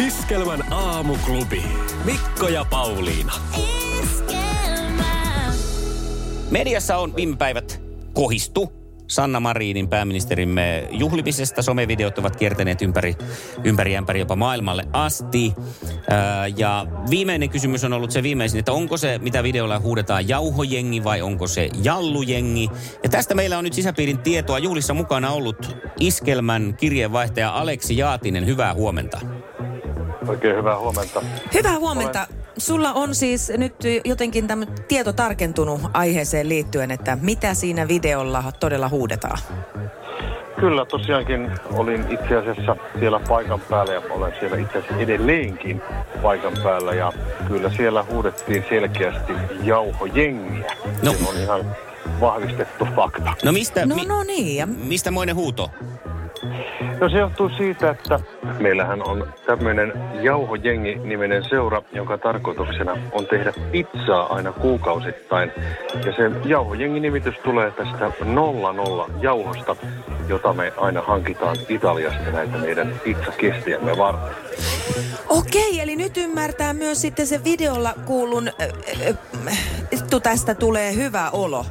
Iskelmän 0.07 0.73
aamuklubi. 0.73 1.63
Mikko 2.05 2.49
ja 2.49 2.65
Pauliina. 2.71 3.33
Mediassa 6.53 6.97
on 6.97 7.17
viime 7.17 7.37
päivät 7.37 7.83
kohistu 8.15 8.73
Sanna 9.07 9.41
Marinin 9.41 9.89
pääministerimme 9.89 10.89
juhlimisesta. 10.91 11.63
Somevideot 11.63 12.19
ovat 12.19 12.37
kiertäneet 12.37 12.83
ympäri, 12.83 13.17
ympäri 13.65 13.97
ämpäri 13.97 14.21
jopa 14.21 14.37
maailmalle 14.37 14.85
asti. 14.93 15.55
Ää, 16.11 16.47
ja 16.47 16.87
viimeinen 17.11 17.51
kysymys 17.51 17.85
on 17.85 17.93
ollut 17.93 18.11
se 18.11 18.23
viimeisin, 18.23 18.59
että 18.59 18.73
onko 18.73 18.97
se, 18.97 19.19
mitä 19.19 19.43
videolla 19.43 19.79
huudetaan, 19.79 20.29
jauhojengi 20.29 21.05
vai 21.05 21.23
onko 21.23 21.47
se 21.47 21.69
jallujengi. 21.83 22.71
Ja 23.03 23.09
tästä 23.09 23.35
meillä 23.35 23.59
on 23.59 23.65
nyt 23.65 23.73
sisäpiirin 23.73 24.19
tietoa. 24.19 24.59
Juhlissa 24.59 24.95
mukana 24.95 25.31
ollut 25.31 25.77
Iskelmän 26.01 26.75
kirjeenvaihtaja 26.77 27.51
Aleksi 27.51 27.97
Jaatinen. 27.97 28.47
Hyvää 28.47 28.75
huomenta. 28.75 29.21
Oikein 30.29 30.57
hyvää 30.57 30.79
huomenta. 30.79 31.23
Hyvää 31.55 31.79
huomenta. 31.79 32.27
Sulla 32.63 32.93
on 32.93 33.15
siis 33.15 33.53
nyt 33.57 33.75
jotenkin 34.05 34.47
tämä 34.47 34.67
tieto 34.89 35.13
tarkentunut 35.13 35.81
aiheeseen 35.93 36.49
liittyen, 36.49 36.91
että 36.91 37.19
mitä 37.21 37.55
siinä 37.55 37.89
videolla 37.89 38.45
todella 38.61 38.89
huudetaan. 38.89 39.39
Kyllä 40.61 40.85
tosiaankin 40.85 41.51
olin 41.73 42.05
itse 42.11 42.37
asiassa 42.37 42.77
siellä 42.99 43.21
paikan 43.29 43.61
päällä 43.61 43.93
ja 43.93 44.03
olen 44.11 44.33
siellä 44.41 44.57
itse 44.57 44.79
asiassa 44.79 44.97
edelleenkin 44.97 45.83
paikan 46.23 46.53
päällä 46.63 46.95
ja 46.95 47.13
kyllä 47.49 47.71
siellä 47.77 48.05
huudettiin 48.11 48.65
selkeästi 48.69 49.33
jauhojengiä. 49.63 50.77
No. 51.03 51.13
Se 51.13 51.29
on 51.29 51.37
ihan 51.37 51.77
vahvistettu 52.21 52.87
fakta. 52.97 53.35
No 53.45 53.53
mistä, 53.53 53.87
No, 53.87 53.97
no 54.07 54.23
niin. 54.23 54.57
Ja 54.57 54.67
mistä 54.67 55.11
moinen 55.11 55.37
huuto? 55.37 55.71
No 57.01 57.09
se 57.09 57.19
johtuu 57.19 57.49
siitä, 57.49 57.91
että 57.91 58.21
meillähän 58.59 59.09
on 59.09 59.33
tämmöinen 59.47 59.93
Jauhojengi-niminen 60.23 61.45
seura, 61.49 61.83
jonka 61.93 62.19
tarkoituksena 62.19 62.97
on 63.13 63.27
tehdä 63.27 63.53
pizzaa 63.73 64.35
aina 64.35 64.53
kuukausittain. 64.53 65.53
Ja 66.07 66.13
se 66.17 66.31
Jauhojengi-nimitys 66.45 67.35
tulee 67.45 67.71
tästä 67.71 68.11
00 68.25 69.09
jauhosta, 69.21 69.77
jota 70.29 70.53
me 70.53 70.73
aina 70.77 71.03
hankitaan 71.03 71.57
Italiasta 71.69 72.31
näitä 72.33 72.59
meidän 72.59 73.01
pizzakestiämme 73.05 73.99
varten. 73.99 74.35
Okei, 75.29 75.81
eli 75.81 75.97
nyt 75.97 76.17
ymmärtää 76.17 76.75
myös 76.75 77.01
sitten 77.01 77.27
se 77.27 77.45
videolla 77.45 77.95
kuulun, 78.05 78.49
äh, 78.49 78.69
äh, 79.09 80.21
tästä 80.23 80.55
tulee 80.55 80.95
hyvä 80.95 81.31
olo 81.31 81.67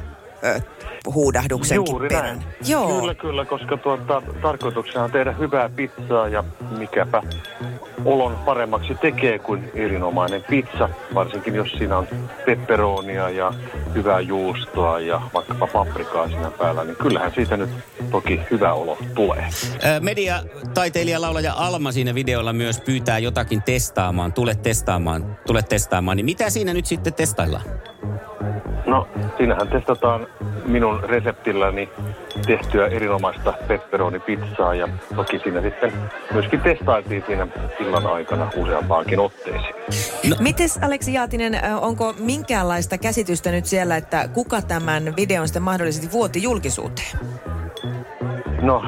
huudahduksenkin 1.06 1.92
Juuri 1.92 2.08
perään. 2.08 2.38
näin. 2.38 2.48
Joo. 2.66 3.00
Kyllä, 3.00 3.14
kyllä, 3.14 3.44
koska 3.44 3.76
tuota, 3.76 4.22
tarkoituksena 4.42 5.04
on 5.04 5.10
tehdä 5.10 5.32
hyvää 5.32 5.68
pizzaa 5.68 6.28
ja 6.28 6.44
mikäpä 6.78 7.22
olon 8.04 8.36
paremmaksi 8.36 8.94
tekee 8.94 9.38
kuin 9.38 9.70
erinomainen 9.74 10.44
pizza, 10.50 10.88
varsinkin 11.14 11.54
jos 11.54 11.72
siinä 11.72 11.98
on 11.98 12.08
pepperonia 12.46 13.30
ja 13.30 13.54
hyvää 13.94 14.20
juustoa 14.20 15.00
ja 15.00 15.20
vaikkapa 15.34 15.66
paprikaa 15.66 16.28
siinä 16.28 16.50
päällä, 16.50 16.84
niin 16.84 16.96
kyllähän 16.96 17.32
siitä 17.34 17.56
nyt 17.56 17.70
toki 18.10 18.40
hyvä 18.50 18.72
olo 18.72 18.98
tulee. 19.14 19.48
Media, 20.00 20.42
taiteilija, 20.74 21.20
laulaja 21.20 21.54
Alma 21.56 21.92
siinä 21.92 22.14
videolla 22.14 22.52
myös 22.52 22.80
pyytää 22.80 23.18
jotakin 23.18 23.62
testaamaan. 23.62 24.32
Tule 24.32 24.54
testaamaan, 24.54 25.36
tule 25.46 25.62
testaamaan. 25.62 26.16
Niin 26.16 26.24
mitä 26.24 26.50
siinä 26.50 26.74
nyt 26.74 26.86
sitten 26.86 27.14
testaillaan? 27.14 27.64
No, 28.92 29.08
siinähän 29.36 29.68
testataan 29.68 30.26
minun 30.66 31.00
reseptilläni 31.02 31.88
tehtyä 32.46 32.86
erinomaista 32.86 33.54
pepperoni-pizzaa 33.68 34.74
ja 34.74 34.88
toki 35.16 35.38
siinä 35.38 35.60
sitten 35.60 35.92
myöskin 36.32 36.60
testailtiin 36.60 37.24
siinä 37.26 37.46
illan 37.80 38.06
aikana 38.06 38.50
useampaankin 38.56 39.20
otteeseen. 39.20 39.74
Mites 40.38 40.78
Aleksi 40.82 41.14
Jaatinen, 41.14 41.60
onko 41.80 42.14
minkäänlaista 42.18 42.98
käsitystä 42.98 43.50
nyt 43.50 43.66
siellä, 43.66 43.96
että 43.96 44.28
kuka 44.28 44.62
tämän 44.62 45.16
videon 45.16 45.48
sitten 45.48 45.62
mahdollisesti 45.62 46.12
vuoti 46.12 46.42
julkisuuteen? 46.42 47.18
No, 48.62 48.82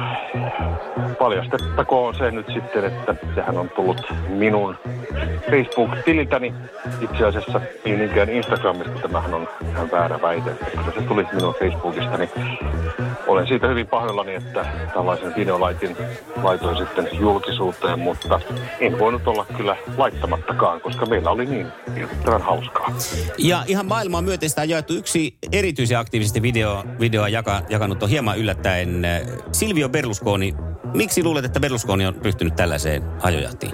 paljastettakoon 1.19 2.15
se 2.15 2.31
nyt 2.31 2.45
sitten, 2.53 2.85
että 2.85 3.15
sehän 3.35 3.57
on 3.57 3.69
tullut 3.69 4.01
minun 4.29 4.75
Facebook-tililtäni. 5.49 6.53
Itse 7.01 7.25
asiassa 7.25 7.61
ei 7.85 7.97
niinkään 7.97 8.29
Instagramista, 8.29 8.99
tämähän 9.01 9.33
on 9.33 9.47
ihan 9.69 9.91
väärä 9.91 10.21
väite. 10.21 10.51
Kyllä 10.71 10.91
se 10.95 11.01
tuli 11.01 11.27
minun 11.33 11.55
Facebookista, 11.59 12.17
niin 12.17 12.29
olen 13.27 13.47
siitä 13.47 13.67
hyvin 13.67 13.87
pahoillani, 13.87 14.35
että 14.35 14.65
tällaisen 14.93 15.33
videolaitin 15.35 15.97
laitoin 16.43 16.77
sitten 16.77 17.09
julkisuuteen, 17.19 17.99
mutta 17.99 18.39
en 18.79 18.99
voinut 18.99 19.27
olla 19.27 19.45
kyllä 19.57 19.77
laittamattakaan, 19.97 20.81
koska 20.81 21.05
meillä 21.05 21.31
oli 21.31 21.45
niin 21.45 21.67
hirvittävän 21.95 22.41
hauskaa. 22.41 22.95
Ja 23.37 23.63
ihan 23.67 23.85
maailmaa 23.85 24.21
myöten 24.21 24.49
sitä 24.49 24.61
on 24.61 24.69
jaettu 24.69 24.93
yksi 24.93 25.37
erityisen 25.51 25.97
aktiivisesti 25.97 26.41
video, 26.41 26.83
videoa 26.99 27.29
jaka, 27.29 27.61
jakanut 27.69 28.03
on 28.03 28.09
hieman 28.09 28.37
yllättäen 28.37 29.05
äh, 29.05 29.21
Silvio 29.65 29.89
Berlusconi. 29.89 30.55
Miksi 30.93 31.23
luulet, 31.23 31.45
että 31.45 31.59
Berlusconi 31.59 32.05
on 32.05 32.15
ryhtynyt 32.23 32.55
tällaiseen 32.55 33.03
ajojahtiin? 33.21 33.71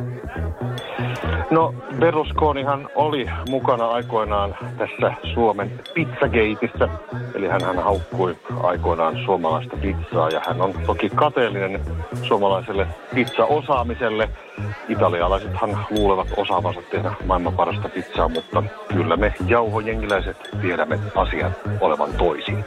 No 1.50 1.74
Berlusconihan 2.00 2.90
oli 2.96 3.26
mukana 3.50 3.88
aikoinaan 3.88 4.56
tässä 4.78 5.14
Suomen 5.34 5.72
pizzagateissa, 5.94 6.90
eli 7.36 7.48
hän 7.48 7.84
haukkui 7.84 8.38
aikoinaan 8.64 9.26
suomalaista 9.26 9.78
pizzaa 9.78 10.30
ja 10.30 10.42
hän 10.48 10.62
on 10.62 10.74
toki 10.86 11.10
kateellinen 11.10 11.82
suomalaiselle 12.24 12.88
pizzaosaamiselle. 13.16 14.30
Italialaisethan 14.90 15.86
luulevat 15.90 16.28
osaavansa 16.38 16.82
tehdä 16.92 17.14
maailman 17.26 17.54
parasta 17.54 17.90
pizzaa, 17.90 18.30
mutta 18.30 18.64
kyllä 18.94 19.18
me 19.18 19.34
jauhojengiläiset 19.48 20.38
tiedämme 20.62 21.00
asian 21.16 21.56
olevan 21.82 22.14
toisin. 22.14 22.66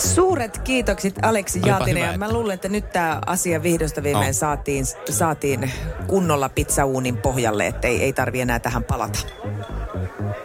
Suuret 0.00 0.58
kiitokset 0.58 1.14
Aleksi 1.22 1.60
Jaatinen. 1.66 2.02
hyvä. 2.02 2.12
Ja 2.12 2.18
mä 2.18 2.32
luulen, 2.32 2.54
että 2.54 2.68
nyt 2.68 2.92
tämä 2.92 3.20
asia 3.26 3.62
vihdosta 3.62 4.02
viimein 4.02 4.26
No. 4.26 4.32
saatiin, 4.32 4.84
saatiin 5.10 5.70
kunnolla 6.06 6.48
pizzauunin 6.48 7.16
pohjalle, 7.16 7.66
että 7.66 7.88
ei, 7.88 8.02
ei 8.02 8.12
tarvi 8.12 8.40
enää 8.40 8.58
tähän 8.58 8.84
palata. 8.84 9.18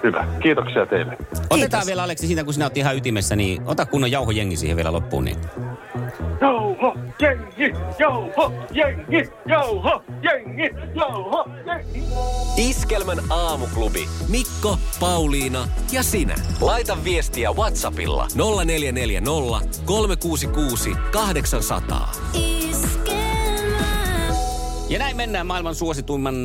Hyvä, 0.03 0.27
kiitoksia 0.41 0.85
teille. 0.85 1.17
Otetaan 1.49 1.83
vielä 1.85 2.03
Aleksi 2.03 2.27
siitä, 2.27 2.43
kun 2.43 2.53
sinä 2.53 2.65
olet 2.65 2.77
ihan 2.77 2.97
ytimessä, 2.97 3.35
niin 3.35 3.61
ota 3.65 3.85
kunnon 3.85 4.11
jauhojengi 4.11 4.57
siihen 4.57 4.75
vielä 4.77 4.91
loppuun. 4.91 5.25
Niin. 5.25 5.37
Iskelmän 12.57 13.17
aamuklubi. 13.29 14.07
Mikko, 14.29 14.77
Pauliina 14.99 15.67
ja 15.91 16.03
sinä. 16.03 16.35
Laita 16.61 16.97
viestiä 17.03 17.51
Whatsappilla 17.51 18.27
0440 18.35 19.31
366 19.85 20.89
800. 21.11 22.11
Ja 24.89 24.99
näin 24.99 25.17
mennään 25.17 25.47
maailman 25.47 25.75
suosituimman 25.75 26.35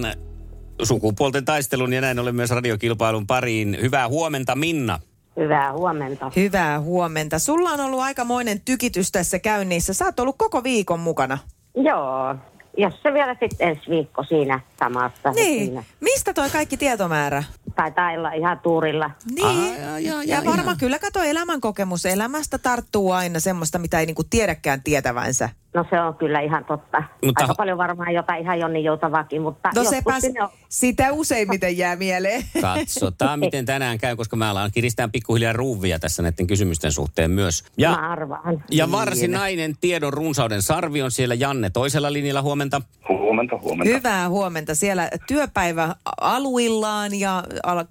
sukupuolten 0.83 1.45
taistelun 1.45 1.93
ja 1.93 2.01
näin 2.01 2.19
ollen 2.19 2.37
myös 2.37 2.51
radiokilpailun 2.51 3.27
pariin. 3.27 3.79
Hyvää 3.81 4.09
huomenta 4.09 4.57
Minna. 4.57 4.99
Hyvää 5.37 5.73
huomenta. 5.73 6.33
Hyvää 6.37 6.81
huomenta. 6.81 7.39
Sulla 7.39 7.71
on 7.71 7.81
ollut 7.81 8.01
aikamoinen 8.01 8.61
tykitys 8.61 9.13
tässä 9.13 9.39
käynnissä. 9.39 9.95
Sä 9.95 10.05
oot 10.05 10.21
ollut 10.21 10.37
koko 10.39 10.65
viikon 10.65 11.01
mukana. 11.01 11.39
Joo, 11.75 12.35
jos 12.77 13.03
se 13.03 13.13
vielä 13.13 13.37
sitten 13.41 13.69
ensi 13.69 13.91
viikko 13.91 14.25
siinä 14.25 14.61
samassa. 14.79 15.31
Niin. 15.31 15.67
Siinä. 15.67 15.85
Mistä 16.01 16.35
toi 16.35 16.51
kaikki 16.51 16.77
tietomäärä? 16.77 17.45
Taitaa 17.77 18.11
olla 18.13 18.33
ihan 18.33 18.59
tuurilla. 18.59 19.11
Niin. 19.35 19.75
ja, 19.83 19.99
ja, 19.99 20.23
Ja 20.23 20.43
varmaan 20.45 20.77
kyllä 20.77 20.99
kato 20.99 21.23
elämänkokemus. 21.23 22.07
Elämästä 22.07 22.59
tarttuu 22.59 23.13
aina 23.13 23.41
semmoista, 23.41 23.79
mitä 23.79 24.01
ei 24.01 24.07
niinku 24.07 24.25
tiedäkään 24.31 24.83
tietävänsä. 24.83 25.49
No 25.75 25.85
se 25.91 26.01
on 26.01 26.15
kyllä 26.15 26.41
ihan 26.41 26.65
totta. 26.65 27.03
Mutta- 27.25 27.45
Aika 27.45 27.55
paljon 27.55 27.79
varmaan 27.79 28.15
jotain 28.15 28.43
ihan 28.43 28.59
Jonni 28.61 28.85
joutavaakin, 28.85 29.43
mutta 29.43 29.69
No 29.75 29.81
joskus 29.83 29.97
sepä 29.99 30.21
sinne 30.21 30.43
on. 30.43 30.49
sitä 30.69 31.13
useimmiten 31.13 31.79
jää 31.79 31.97
mieleen. 31.97 32.43
Katsotaan, 32.61 33.41
miten 33.41 33.67
tänään 33.67 33.99
käy, 33.99 34.17
koska 34.17 34.37
mä 34.37 34.51
alan 34.51 34.71
kiristään 34.75 35.11
pikkuhiljaa 35.13 35.53
ruuvia 35.53 35.99
tässä 35.99 36.23
näiden 36.23 36.47
kysymysten 36.47 36.93
suhteen 36.93 37.31
myös. 37.31 37.65
Ja, 37.79 37.91
Mä 37.91 38.11
arvaan. 38.13 38.65
ja 38.71 38.91
varsinainen 38.93 39.75
tiedon 39.81 40.13
runsauden 40.13 40.63
sarvi 40.63 41.03
on 41.03 41.11
siellä 41.11 41.35
Janne 41.35 41.71
toisella 41.71 42.13
linjalla 42.13 42.43
huomenta. 42.43 42.81
Huomenta, 43.09 43.59
huomenta. 43.59 43.95
Hyvää 43.95 44.29
huomenta. 44.29 44.75
Siellä 44.75 45.11
työpäivä 45.29 45.95
aluillaan 46.21 47.21
ja 47.21 47.43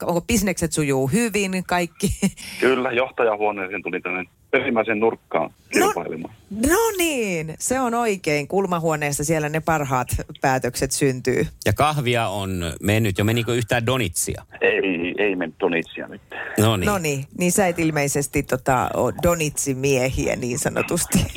onko 0.06 0.22
bisnekset 0.22 0.72
sujuu 0.74 1.08
hyvin 1.08 1.64
kaikki? 1.68 2.12
Kyllä, 2.60 2.92
johtajahuoneeseen 2.92 3.84
tuli 3.84 4.02
tänne 4.02 4.24
perimmäisen 4.52 5.00
nurkkaan 5.00 5.54
kilpailemaan. 5.72 6.34
No 6.50 6.78
niin, 6.98 7.56
se 7.60 7.80
on 7.80 7.94
oikein. 7.94 8.48
Kulmahuoneessa 8.48 9.24
siellä 9.24 9.50
ne 9.50 9.60
parhaat 9.60 10.08
päätökset 10.42 10.92
syntyy. 10.92 11.48
Ja 11.66 11.74
kahvia 11.74 12.28
on 12.28 12.64
mennyt 12.82 13.18
jo. 13.18 13.24
Menikö 13.24 13.56
yhtään 13.56 13.86
donitsia? 13.86 14.46
Ei, 14.62 15.16
ei 15.18 15.36
mennyt 15.36 15.60
Donitsia 15.60 16.08
nyt. 16.08 16.22
No 16.60 16.78
niin. 16.78 16.86
No 16.88 16.98
niin, 16.98 17.26
niin 17.38 17.52
sä 17.52 17.68
et 17.68 17.80
ilmeisesti 17.80 18.44
tota, 18.44 18.90
ole 18.94 19.14
donitsimiehiä 19.24 20.36
niin 20.36 20.60
sanotusti. 20.60 21.18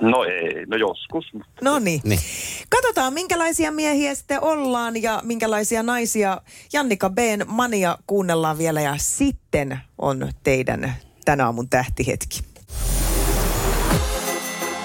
No 0.00 0.24
ei, 0.24 0.66
no 0.66 0.76
joskus. 0.76 1.32
No 1.62 1.78
niin. 1.78 2.00
Niin. 2.04 2.20
Katsotaan, 2.70 3.14
minkälaisia 3.14 3.70
miehiä 3.70 4.14
sitten 4.14 4.42
ollaan 4.42 5.02
ja 5.02 5.20
minkälaisia 5.24 5.82
naisia. 5.82 6.40
Jannika 6.72 7.10
B:n 7.10 7.44
Mania 7.46 7.98
kuunnellaan 8.06 8.58
vielä 8.58 8.80
ja 8.80 8.94
sitten 8.96 9.78
on 9.98 10.28
teidän 10.42 10.94
tänä 11.30 11.44
aamun 11.44 11.68
tähtihetki. 11.68 12.40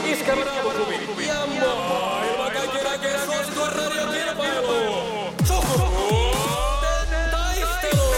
Iskelmän 0.05 0.47
aamuklubi 0.47 1.27
ja 1.27 1.45
maailman 1.45 2.51
kaikkien 2.51 2.87
aikeen 2.87 3.19
suosituen 3.25 3.71
radiokilpailu. 3.71 5.33
Sukupuolten 5.43 7.07
taistelu. 7.31 8.15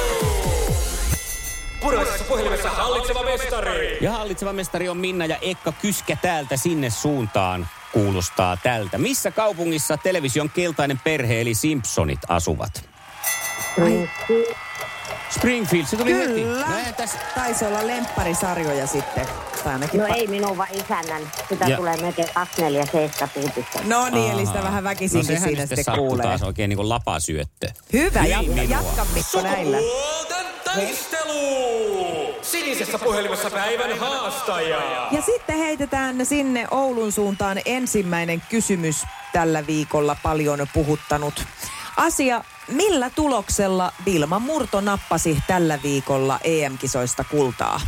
Puraisessa 1.81 2.24
puhelimessa 2.24 2.69
hallitseva 2.69 3.24
mestari. 3.24 3.98
Ja 4.01 4.12
hallitseva 4.12 4.53
mestari 4.53 4.89
on 4.89 4.98
Minna 4.98 5.25
ja 5.25 5.38
Ekka 5.41 5.72
Kyskä 5.72 6.17
täältä 6.22 6.57
sinne 6.57 6.89
suuntaan 6.89 7.67
kuulostaa 7.93 8.57
tältä. 8.63 8.98
Missä 8.98 9.31
kaupungissa 9.31 9.98
television 9.98 10.50
keltainen 10.50 11.01
perhe 11.03 11.41
eli 11.41 11.53
Simpsonit 11.53 12.19
asuvat? 12.27 12.89
Springfield, 15.29 15.86
se 15.88 15.98
tuli 15.98 16.13
heti. 16.13 16.34
Kyllä. 16.34 16.65
No 16.67 16.77
eihän 16.77 16.93
tässä, 16.96 17.17
Taisi 17.36 17.65
olla 17.65 17.88
lempparisarjoja 17.88 18.88
sitten. 18.88 19.25
Ainakin 19.65 20.00
No 20.00 20.07
pa- 20.07 20.15
ei 20.15 20.27
minun 20.27 20.57
vaan 20.57 20.69
isännän. 20.72 21.22
Sitä 21.50 21.65
Ja- 21.65 21.77
tulee 21.77 21.98
melkein 21.98 22.27
247 22.34 23.29
tuutista. 23.34 23.79
No 23.84 24.10
niin, 24.10 24.31
eli 24.31 24.46
sitä 24.46 24.63
vähän 24.63 24.84
väkisinkin 24.84 25.27
no 25.34 25.39
sehän 25.39 25.50
siinä 25.50 25.65
sitten 25.65 25.96
kuulee. 25.96 26.24
taas 26.24 26.43
oikein 26.43 26.69
niin 26.69 26.77
kuin 26.77 26.89
lapasyöttö. 26.89 27.67
Hyvä, 27.93 28.22
Hyi 28.22 28.29
jatka, 28.31 28.51
minua. 28.53 28.63
jatka 28.77 29.05
Mikko 29.13 29.41
näillä. 29.41 29.77
Sukupuolten 29.77 30.46
taistelu. 30.63 32.36
Sinisessä 32.41 33.00
puhelimessa 33.00 33.50
päivän 33.50 34.00
haastaja. 34.00 35.07
Ja 35.12 35.22
sitten 35.22 35.57
heitetään 35.57 36.25
sinne 36.25 36.67
Oulun 36.72 37.12
suuntaan 37.12 37.62
ensimmäinen 37.65 38.41
kysymys 38.50 39.03
tällä 39.34 39.67
viikolla 39.67 40.15
paljon 40.24 40.67
puhuttanut 40.74 41.43
asia. 41.98 42.43
Millä 42.67 43.09
tuloksella 43.09 43.91
Vilma 44.05 44.39
Murto 44.39 44.81
nappasi 44.81 45.38
tällä 45.47 45.79
viikolla 45.83 46.39
EM-kisoista 46.43 47.24
kultaa? 47.24 47.81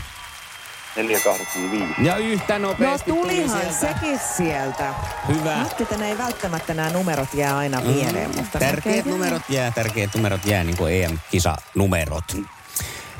485. 0.96 1.94
Ja 2.04 2.18
yhtä 2.18 2.60
No 2.60 2.68
nopeasti 2.68 3.12
tuli 3.12 3.22
tulihan 3.22 3.60
sieltä. 3.62 3.74
sekin 3.80 4.20
sieltä. 4.38 4.94
Hyvä. 5.28 5.56
Ajattelin, 5.56 5.84
että 5.84 5.98
ne 5.98 6.08
ei 6.10 6.18
välttämättä 6.18 6.74
nämä 6.74 6.90
numerot 6.90 7.34
jää 7.34 7.58
aina 7.58 7.82
mieleen. 7.82 8.32
Mutta 8.36 8.60
Tärkeät 8.60 9.06
numerot 9.06 9.42
jää, 9.50 9.72
tärkeät 9.72 10.16
numerot 10.16 10.46
jää 10.46 10.64
niin 10.64 10.78
kuin 10.78 10.94
EM-kisanumerot. 11.04 12.38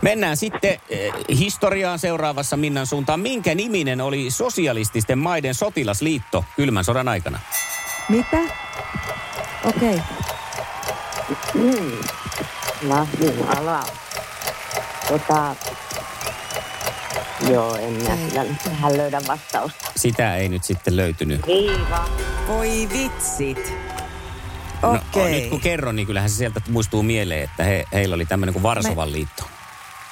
Mennään 0.02 0.38
sitten 0.38 0.78
eh, 0.90 1.14
historiaan 1.38 2.00
seuraavassa 2.00 2.58
Minnan 2.58 2.88
suuntaan. 2.88 3.20
Minkä 3.20 3.56
niminen 3.56 4.02
oli 4.02 4.32
sosialististen 4.32 5.18
maiden 5.18 5.56
sotilasliitto 5.56 6.46
kylmän 6.56 6.84
sodan 6.84 7.08
aikana? 7.08 7.40
Mitä? 8.10 8.38
Okei. 9.66 10.02
No, 12.82 13.08
jumala. 13.20 13.84
Tota, 15.08 15.56
joo, 17.50 17.76
en 17.76 17.94
minä 17.94 18.18
kyllä 18.30 18.44
nyt 18.44 18.64
tähän 18.64 18.98
löydä 18.98 19.22
vastausta. 19.28 19.92
Sitä 19.96 20.36
ei 20.36 20.50
nyt 20.50 20.64
sitten 20.64 20.96
löytynyt. 20.96 21.48
Viiva. 21.48 22.10
Voi 22.48 22.90
vitsit. 22.94 23.74
No, 24.82 24.92
Okei. 24.92 25.32
nyt 25.42 25.50
kun 25.50 25.60
kerron, 25.62 25.96
niin 25.96 26.08
kyllähän 26.08 26.30
se 26.30 26.36
sieltä 26.36 26.62
muistuu 26.70 27.04
mieleen, 27.04 27.44
että 27.44 27.64
he, 27.64 27.86
heillä 27.94 28.16
oli 28.16 28.26
tämmöinen 28.26 28.54
kuin 28.54 28.64
Varsovan 28.64 29.12
liitto. 29.12 29.49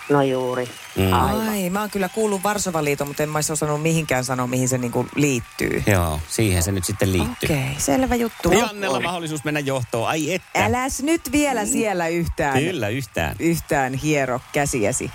No 0.09 0.21
juuri. 0.21 0.69
Mm. 0.95 1.13
Ai, 1.13 1.69
mä 1.69 1.79
oon 1.79 1.89
kyllä 1.89 2.09
kuullut 2.09 2.43
Varsovan 2.43 2.85
liiton, 2.85 3.07
mutta 3.07 3.23
en 3.23 3.29
mä 3.29 3.39
osannut 3.51 3.81
mihinkään 3.81 4.25
sanoa, 4.25 4.47
mihin 4.47 4.69
se 4.69 4.77
niinku 4.77 5.07
liittyy. 5.15 5.83
Joo, 5.87 6.19
siihen 6.27 6.63
se 6.63 6.71
nyt 6.71 6.83
sitten 6.85 7.11
liittyy. 7.13 7.47
Okei, 7.55 7.75
selvä 7.77 8.15
juttu. 8.15 8.51
Jannella 8.51 8.99
mahdollisuus 8.99 9.43
mennä 9.43 9.59
johtoon. 9.59 10.09
Ai 10.09 10.33
että. 10.33 10.65
Äläs 10.65 11.03
nyt 11.03 11.31
vielä 11.31 11.65
siellä 11.65 12.07
yhtään, 12.07 12.59
Kyllä, 12.59 12.89
yhtään. 12.89 13.35
yhtään 13.39 13.93
hiero 13.93 14.41
käsiäsi. 14.53 15.11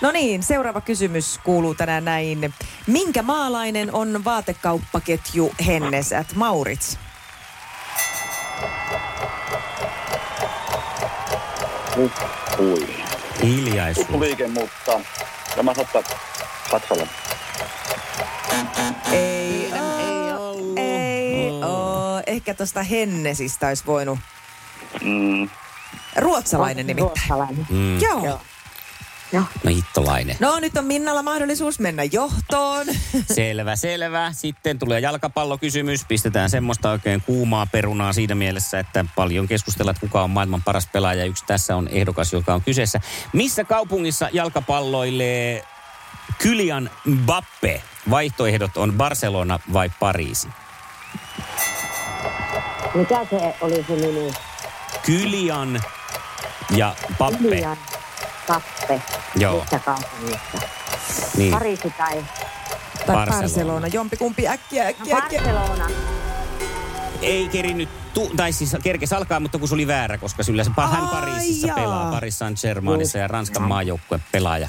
No 0.00 0.10
niin, 0.10 0.42
seuraava 0.42 0.80
kysymys 0.80 1.40
kuuluu 1.44 1.74
tänään 1.74 2.04
näin. 2.04 2.54
Minkä 2.86 3.22
maalainen 3.22 3.94
on 3.94 4.24
vaatekauppaketju 4.24 5.52
Hennes 5.66 6.12
at 6.12 6.34
Maurits? 6.34 6.98
Ui. 12.58 13.01
Hiljaisuus. 13.42 14.08
Liike, 14.20 14.48
mutta 14.48 15.00
tämä 15.56 15.74
saattaa 15.74 16.02
Saksalla. 16.70 17.06
Ei, 19.12 19.72
ei 19.72 20.32
ollut. 20.38 20.78
Ei 20.78 21.50
oo. 21.64 22.22
Ehkä 22.26 22.54
tuosta 22.54 22.82
Hennesistä 22.82 23.68
olisi 23.68 23.86
voinut. 23.86 24.18
Mm, 25.02 25.48
Ruotsalainen 26.16 26.86
nimittäin. 26.86 27.10
Ruotsalainen. 27.28 27.66
Mm. 27.70 28.00
Joo. 28.00 28.24
Joo. 28.24 28.40
No 29.32 29.44
hittolainen. 29.68 30.36
No 30.40 30.60
nyt 30.60 30.76
on 30.76 30.84
Minnalla 30.84 31.22
mahdollisuus 31.22 31.78
mennä 31.78 32.04
johtoon. 32.04 32.86
Selvä, 33.34 33.76
selvä. 33.76 34.32
Sitten 34.32 34.78
tulee 34.78 35.00
jalkapallokysymys. 35.00 36.04
Pistetään 36.04 36.50
semmoista 36.50 36.90
oikein 36.90 37.20
kuumaa 37.20 37.66
perunaa 37.66 38.12
siinä 38.12 38.34
mielessä, 38.34 38.78
että 38.78 39.04
paljon 39.16 39.48
keskustellaan, 39.48 39.94
että 39.96 40.06
kuka 40.06 40.22
on 40.22 40.30
maailman 40.30 40.62
paras 40.62 40.88
pelaaja. 40.92 41.24
Yksi 41.24 41.44
tässä 41.46 41.76
on 41.76 41.88
ehdokas, 41.88 42.32
joka 42.32 42.54
on 42.54 42.62
kyseessä. 42.62 43.00
Missä 43.32 43.64
kaupungissa 43.64 44.28
jalkapalloilee 44.32 45.64
Kylian 46.38 46.90
Mbappe? 47.04 47.82
Vaihtoehdot 48.10 48.76
on 48.76 48.92
Barcelona 48.92 49.58
vai 49.72 49.90
Pariisi? 50.00 50.48
Mikä 52.94 53.26
se 53.30 53.54
oli 53.60 53.84
se 53.88 53.92
nimi? 53.96 54.32
Kylian 55.06 55.82
ja 56.76 56.94
Pappe. 57.18 57.50
Liian 57.50 57.76
Kappe. 58.46 59.02
Joo. 59.36 59.60
Missä 59.60 59.78
kaupungissa? 59.78 60.58
Niin. 61.36 61.52
Pariisi 61.52 61.90
tai 61.98 62.24
Tai 63.06 63.16
Barcelona. 63.16 63.40
Barcelona. 63.42 63.86
Jompikumpi 63.86 64.48
äkkiä, 64.48 64.86
äkkiä, 64.86 65.16
äkkiä. 65.16 65.42
Barcelona. 65.42 65.88
Ei 67.22 67.48
kerinyt, 67.48 67.88
tu- 68.14 68.32
tai 68.36 68.52
siis 68.52 68.76
kerkes 68.82 69.12
alkaa, 69.12 69.40
mutta 69.40 69.58
kun 69.58 69.68
se 69.68 69.74
oli 69.74 69.86
väärä, 69.86 70.18
koska 70.18 70.42
sillä 70.42 70.64
se 70.64 70.70
hän 70.90 71.08
Pariisissa 71.08 71.66
jaa. 71.66 71.76
pelaa, 71.76 72.10
Paris 72.10 72.38
Saint-Germainissa 72.38 73.18
ja 73.18 73.28
Ranskan 73.28 73.62
maajoukkue 73.62 74.20
pelaaja. 74.32 74.68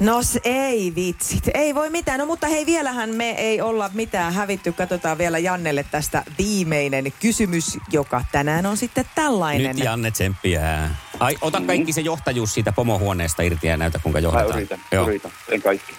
No 0.00 0.20
ei 0.44 0.92
vitsit, 0.94 1.44
ei 1.54 1.74
voi 1.74 1.90
mitään. 1.90 2.18
No 2.20 2.26
mutta 2.26 2.46
hei, 2.46 2.66
vielähän 2.66 3.10
me 3.10 3.30
ei 3.30 3.60
olla 3.60 3.90
mitään 3.94 4.32
hävitty. 4.32 4.72
Katsotaan 4.72 5.18
vielä 5.18 5.38
Jannelle 5.38 5.84
tästä 5.90 6.22
viimeinen 6.38 7.12
kysymys, 7.20 7.78
joka 7.92 8.24
tänään 8.32 8.66
on 8.66 8.76
sitten 8.76 9.04
tällainen. 9.14 9.76
Nyt 9.76 9.84
Janne 9.84 10.10
tsemppiä. 10.10 10.90
Ai, 11.20 11.36
ota 11.40 11.60
kaikki 11.60 11.92
se 11.92 12.00
johtajuus 12.00 12.54
siitä 12.54 12.72
pomohuoneesta 12.72 13.42
irti 13.42 13.66
ja 13.66 13.76
näytä 13.76 13.98
kuinka 13.98 14.20
mä 14.20 14.22
johdetaan. 14.22 14.58
yritän, 14.58 14.80
Joo. 14.92 15.08
yritän. 15.08 15.30
En 15.48 15.62
kaikki. 15.62 15.92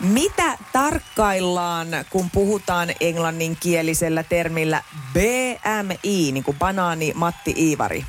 Mitä 0.00 0.58
tarkkaillaan, 0.72 1.88
kun 2.10 2.30
puhutaan 2.30 2.88
englanninkielisellä 3.00 4.22
termillä 4.22 4.82
BMI, 5.14 6.32
niin 6.32 6.44
kuin 6.44 6.58
banaani 6.58 7.12
Matti 7.14 7.54
Iivari? 7.56 8.04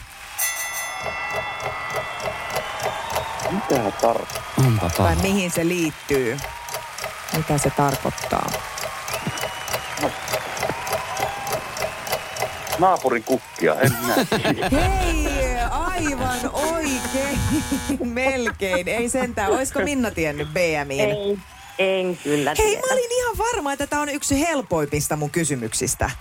Mitä 3.51 3.91
tarvitsee? 4.01 4.41
Onpa 4.67 4.89
Tai 4.89 5.15
mihin 5.15 5.51
se 5.51 5.67
liittyy? 5.67 6.37
Mitä 7.37 7.57
se 7.57 7.69
tarkoittaa? 7.69 8.49
Naapurin 12.79 13.23
kukkia, 13.23 13.75
en 13.75 13.97
näe. 14.07 14.27
Hei, 14.71 15.57
aivan 15.71 16.39
oikein. 16.53 17.39
Melkein. 18.03 18.87
Ei 18.87 19.09
sentään. 19.09 19.51
Olisiko 19.51 19.79
Minna 19.79 20.11
tiennyt 20.11 20.47
BMIin? 20.53 21.09
Ei, 21.09 21.37
en 21.79 22.17
kyllä 22.17 22.53
Hei, 22.57 22.67
tiedä. 22.67 22.81
mä 22.87 22.93
olin 22.93 23.11
ihan 23.17 23.37
varma, 23.37 23.73
että 23.73 23.87
tämä 23.87 24.01
on 24.01 24.09
yksi 24.09 24.39
helpoimmista 24.47 25.15
mun 25.15 25.29
kysymyksistä. 25.29 26.11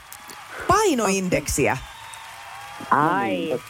Painoindeksiä. 0.68 1.76
Ai. 2.90 3.60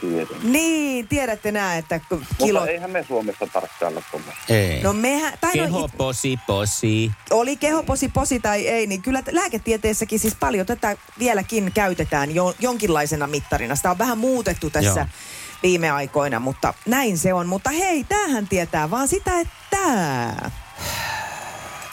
Niin, 0.43 1.09
tiedätte 1.09 1.53
nää, 1.53 1.77
että 1.77 2.01
kilo... 2.39 2.61
Mutta 2.61 2.73
eihän 2.73 2.91
me 2.91 3.05
Suomessa 3.09 3.47
tarkkailla 3.53 4.03
tuolla. 4.11 4.33
Ei. 4.49 4.83
No 4.83 4.93
mehän, 4.93 5.33
tai 5.41 5.55
no, 5.57 5.65
Keho, 5.65 5.89
posi, 5.97 6.39
posi. 6.47 7.11
oli 7.31 7.57
kehoposi 7.57 8.09
posi 8.09 8.41
tai 8.41 8.69
ei, 8.69 8.87
niin 8.87 9.03
kyllä 9.03 9.23
lääketieteessäkin 9.31 10.19
siis 10.19 10.35
paljon 10.41 10.67
tätä 10.67 10.97
vieläkin 11.19 11.73
käytetään 11.75 12.35
jo, 12.35 12.55
jonkinlaisena 12.61 13.27
mittarina. 13.27 13.77
Sitä 13.77 13.91
on 13.91 13.99
vähän 13.99 14.19
muutettu 14.19 14.71
tässä 14.71 15.01
Joo. 15.01 15.09
viime 15.63 15.91
aikoina, 15.91 16.41
mutta 16.41 16.75
näin 16.87 17.19
se 17.19 17.35
on. 17.35 17.47
Mutta 17.47 17.71
hei, 17.71 18.05
tämähän 18.05 18.49
tietää 18.49 18.91
vaan 18.91 19.09
sitä, 19.09 19.41
että... 19.41 19.79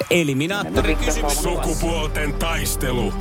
Eliminaattori 0.09 0.95
kysymys. 0.95 1.43
Sukupuolten 1.43 2.33
taistelu. 2.33 3.13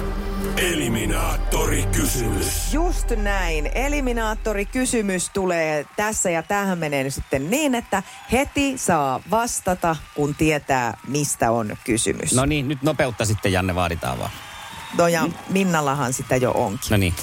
Eliminaattori 0.57 1.85
kysymys. 1.97 2.73
Just 2.73 3.11
näin. 3.11 3.71
Eliminaattori-kysymys 3.75 5.31
tulee 5.31 5.87
tässä 5.97 6.31
ja 6.31 6.43
tähän 6.43 6.79
menee 6.79 7.05
nyt 7.05 7.15
sitten 7.15 7.51
niin, 7.51 7.75
että 7.75 8.03
heti 8.33 8.79
saa 8.79 9.21
vastata, 9.31 9.97
kun 10.15 10.35
tietää, 10.35 10.97
mistä 11.09 11.51
on 11.51 11.77
kysymys. 11.85 12.33
No 12.33 12.45
niin, 12.45 12.69
nyt 12.69 12.83
nopeutta 12.83 13.25
sitten 13.25 13.53
Janne 13.53 13.75
vaaditaan 13.75 14.19
vaan. 14.19 14.31
No 14.99 15.09
ja 15.09 15.29
Minnallahan 15.49 16.13
sitä 16.13 16.37
jo 16.37 16.51
onkin. 16.51 16.91
No 16.91 16.97
niin. 16.97 17.15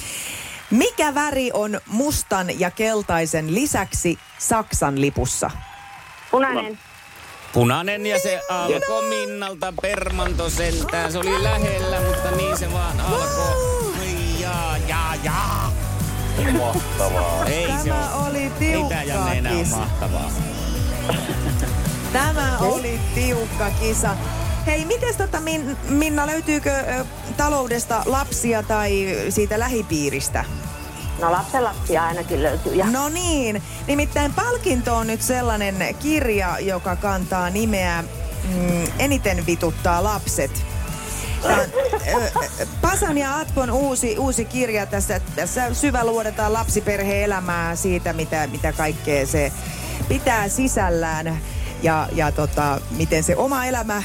Mikä 0.70 1.14
väri 1.14 1.50
on 1.52 1.80
mustan 1.86 2.60
ja 2.60 2.70
keltaisen 2.70 3.54
lisäksi 3.54 4.18
Saksan 4.38 5.00
lipussa? 5.00 5.50
Punainen. 6.30 6.78
Punainen 7.52 8.06
ja 8.06 8.18
se 8.18 8.40
alkoi 8.48 9.08
Minnalta 9.08 9.72
permanto 9.82 10.50
sentään. 10.50 11.12
Se 11.12 11.18
oli 11.18 11.42
lähellä, 11.42 12.00
mutta 12.00 12.30
niin 12.30 12.58
se 12.58 12.72
vaan 12.72 13.00
alkoi. 13.00 14.02
Jaa, 14.40 14.76
jaa, 14.88 15.14
jaa. 15.24 15.72
Mahtavaa. 16.58 17.44
Ei 17.44 17.66
se 17.82 17.88
Tämä 17.88 18.14
ole. 18.14 18.28
oli 18.30 18.38
Ei 18.42 18.50
tiukka 18.58 18.88
tää 18.94 19.02
Janne 19.04 19.38
enää 19.38 19.52
kisa. 19.52 19.76
mahtavaa. 19.76 20.30
Tämä 22.12 22.58
oli 22.58 23.00
tiukka 23.14 23.70
kisa. 23.80 24.16
Hei, 24.66 24.84
miten 24.84 25.16
tota 25.16 25.40
Min, 25.40 25.76
Minna, 25.88 26.26
löytyykö 26.26 26.70
ö, 26.74 27.04
taloudesta 27.36 28.02
lapsia 28.06 28.62
tai 28.62 29.16
siitä 29.28 29.58
lähipiiristä? 29.58 30.44
No 31.22 31.32
lapsen 31.32 31.64
lapsia 31.64 32.04
ainakin 32.04 32.42
löytyy. 32.42 32.74
Ja 32.74 32.86
No 32.90 33.08
niin, 33.08 33.62
nimittäin 33.86 34.32
palkinto 34.34 34.96
on 34.96 35.06
nyt 35.06 35.22
sellainen 35.22 35.94
kirja, 35.98 36.58
joka 36.60 36.96
kantaa 36.96 37.50
nimeä 37.50 38.04
mm, 38.48 38.84
Eniten 38.98 39.46
vituttaa 39.46 40.04
lapset. 40.04 40.50
Tämä 41.42 41.56
on, 42.14 42.22
Pasan 42.80 43.18
ja 43.18 43.38
Atkon 43.38 43.70
uusi, 43.70 44.18
uusi 44.18 44.44
kirja. 44.44 44.86
Tässä, 44.86 45.20
tässä 45.36 45.74
syväluodetaan 45.74 46.52
lapsiperheen 46.52 47.24
elämää 47.24 47.76
siitä, 47.76 48.12
mitä, 48.12 48.46
mitä 48.46 48.72
kaikkea 48.72 49.26
se 49.26 49.52
pitää 50.08 50.48
sisällään. 50.48 51.38
Ja, 51.82 52.08
ja 52.12 52.32
tota, 52.32 52.80
miten 52.90 53.22
se 53.24 53.36
oma 53.36 53.64
elämä 53.64 54.02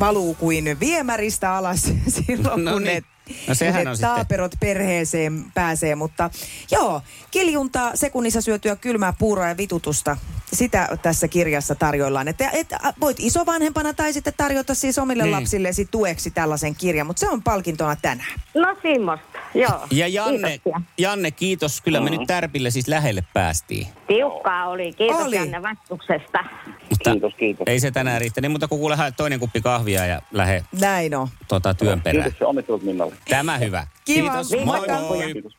valuu 0.00 0.34
kuin 0.34 0.80
viemäristä 0.80 1.54
alas 1.56 1.82
silloin, 2.26 2.64
No 2.64 2.72
kun 2.72 2.82
niin. 2.82 3.02
ne 3.02 3.15
No 3.48 3.54
sehän 3.54 3.88
on 3.88 3.96
sitten- 3.96 4.10
taaperot 4.10 4.52
perheeseen 4.60 5.44
pääsee, 5.54 5.94
mutta 5.94 6.30
joo, 6.70 7.02
kiljuntaa 7.30 7.96
sekunnissa 7.96 8.40
syötyä 8.40 8.76
kylmää 8.76 9.12
puuroa 9.18 9.48
ja 9.48 9.56
vitutusta. 9.56 10.16
Sitä 10.52 10.88
tässä 11.02 11.28
kirjassa 11.28 11.74
tarjoillaan. 11.74 12.28
Että 12.28 12.50
et, 12.52 12.68
voit 13.00 13.16
isovanhempana 13.20 13.94
tai 13.94 14.12
sitten 14.12 14.32
tarjota 14.36 14.74
siis 14.74 14.98
omille 14.98 15.22
Niin. 15.22 15.32
lapsillesi 15.32 15.88
tueksi 15.90 16.30
tällaisen 16.30 16.74
kirjan, 16.76 17.06
mutta 17.06 17.20
se 17.20 17.28
on 17.28 17.42
palkintona 17.42 17.96
tänään. 18.02 18.40
no 18.54 18.76
semmoista, 18.82 19.38
joo. 19.54 19.86
Ja 19.90 20.08
Janne, 20.08 20.48
Kiitoksia. 20.48 20.80
Janne 20.98 21.30
kiitos. 21.30 21.80
Kyllä 21.80 22.00
me 22.00 22.10
nyt 22.10 22.20
Tärpille 22.26 22.70
siis 22.70 22.88
lähelle 22.88 23.24
päästiin. 23.34 23.86
Tiukkaa 24.08 24.68
oli. 24.68 24.92
Kiitos 24.92 25.20
Oli. 25.20 25.36
Janne 25.36 25.62
vastuksesta. 25.62 26.44
Mutta 26.90 27.10
Kiitos, 27.10 27.34
kiitos. 27.34 27.64
ei 27.66 27.80
se 27.80 27.90
tänään 27.90 28.20
riittänyt, 28.20 28.42
niin 28.42 28.52
mutta 28.52 28.68
kun 28.68 28.78
kuule 28.78 28.96
toinen 29.16 29.40
kuppi 29.40 29.60
kahvia 29.60 30.06
ja 30.06 30.20
lähde 30.32 30.64
Näin 30.80 31.14
on. 31.14 31.28
tota, 31.48 31.74
työn 31.74 32.00
perään. 32.00 32.24
Kiitos 32.24 32.40
ja 32.40 32.46
onnittelut 32.48 32.82
Minnalle. 32.82 33.14
Tämä 33.28 33.58
hyvä. 33.58 33.86
Kiitos. 34.04 34.50
Viikon 34.52 34.66
Moi 34.66 34.86
moi. 35.08 35.32
Kiitos. 35.32 35.56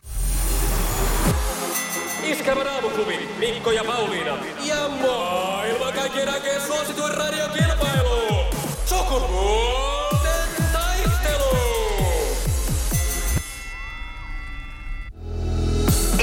Iskelmän 2.32 2.68
aamuklubi, 2.68 3.30
Mikko 3.40 3.72
ja 3.72 3.84
Pauliina. 3.84 4.38
Ja 4.64 4.90
maailman 4.90 5.94
kaikkien 5.94 6.30
aikeen 6.30 6.62
suosituen 6.62 7.14
radiokilpailu. 7.14 8.46
Sukupuolten 8.86 10.48
taistelu. 10.74 11.58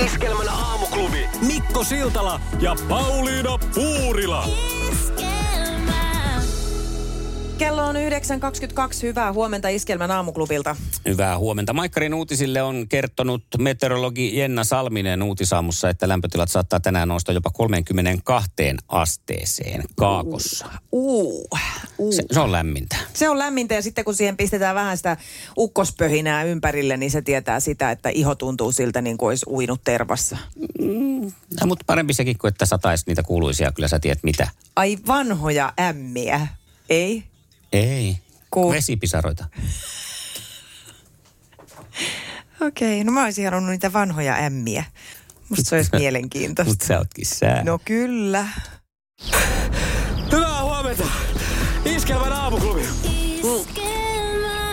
Iskelmän 0.05 0.49
aamuklubi. 0.49 1.29
Mikko 1.47 1.85
Siltala 1.85 2.41
ja 2.61 2.77
Pauliina 2.89 3.59
Puurila. 3.75 4.45
Kello 7.59 7.87
on 7.87 7.97
9.22. 7.97 8.01
Hyvää 9.03 9.33
huomenta 9.33 9.69
Iskelmän 9.69 10.11
aamuklubilta. 10.11 10.77
Hyvää 11.09 11.39
huomenta. 11.39 11.73
Maikkarin 11.73 12.15
uutisille 12.15 12.63
on 12.63 12.89
kertonut 12.89 13.45
meteorologi 13.59 14.39
Jenna 14.39 14.65
Salminen 14.65 15.23
uutisaamussa, 15.23 15.89
että 15.89 16.09
lämpötilat 16.09 16.51
saattaa 16.51 16.81
tänään 16.81 17.09
nousta 17.09 17.33
jopa 17.33 17.51
32 17.51 18.51
asteeseen 18.89 19.85
Kaakossa. 19.97 20.67
Uu, 20.93 21.49
uu. 21.99 22.13
Se, 22.13 22.23
se 22.33 22.41
on 22.41 22.53
lämmintä. 22.53 22.97
Se 23.13 23.29
on 23.29 23.39
lämmintä 23.39 23.75
ja 23.75 23.83
sitten 23.83 24.05
kun 24.05 24.15
siihen 24.15 24.37
pistetään 24.37 24.75
vähän 24.75 24.97
sitä 24.97 25.17
ukkospöhinää 25.59 26.45
ympärille, 26.45 26.97
niin 26.97 27.11
se 27.11 27.23
tietää 27.23 27.61
sitä, 27.61 27.91
että 27.91 28.09
iho 28.09 28.35
tuntuu 28.35 28.73
siltä 28.73 29.01
niin 29.01 29.19
kuin 29.19 29.29
olisi 29.29 29.47
uinut 29.49 29.81
tervassa. 29.85 30.39
Ja, 31.61 31.67
mutta 31.67 31.85
parempi 31.87 32.15
sekin 32.15 32.39
kuin, 32.39 32.49
että 32.49 32.67
sataisi 32.67 33.05
niitä 33.07 33.23
kuuluisia. 33.23 33.73
Kyllä 33.73 33.89
sä 33.89 33.99
tiedät 33.99 34.23
mitä. 34.23 34.49
Ai 34.77 34.99
vanhoja 35.07 35.73
ämmiä, 35.81 36.47
ei? 36.89 37.34
Ei. 37.75 38.17
Ku- 38.51 38.73
Vesipisaroita. 38.73 39.45
Okei, 42.61 43.01
okay, 43.01 43.05
no 43.05 43.13
mä 43.13 43.25
olisin 43.25 43.45
halunnut 43.45 43.71
niitä 43.71 43.93
vanhoja 43.93 44.35
ämmiä. 44.35 44.85
Musta 45.49 45.69
se 45.71 45.77
olisi 45.77 45.91
mielenkiintoista. 45.99 46.71
Mutta 46.71 46.87
sä 46.87 46.99
ootkin 46.99 47.27
sää. 47.27 47.65
No 47.65 47.79
kyllä. 47.85 48.49
Hyvää 50.33 50.63
huomenta. 50.63 51.05
Iskelmän 51.85 52.33
aamuklubi. 52.33 52.83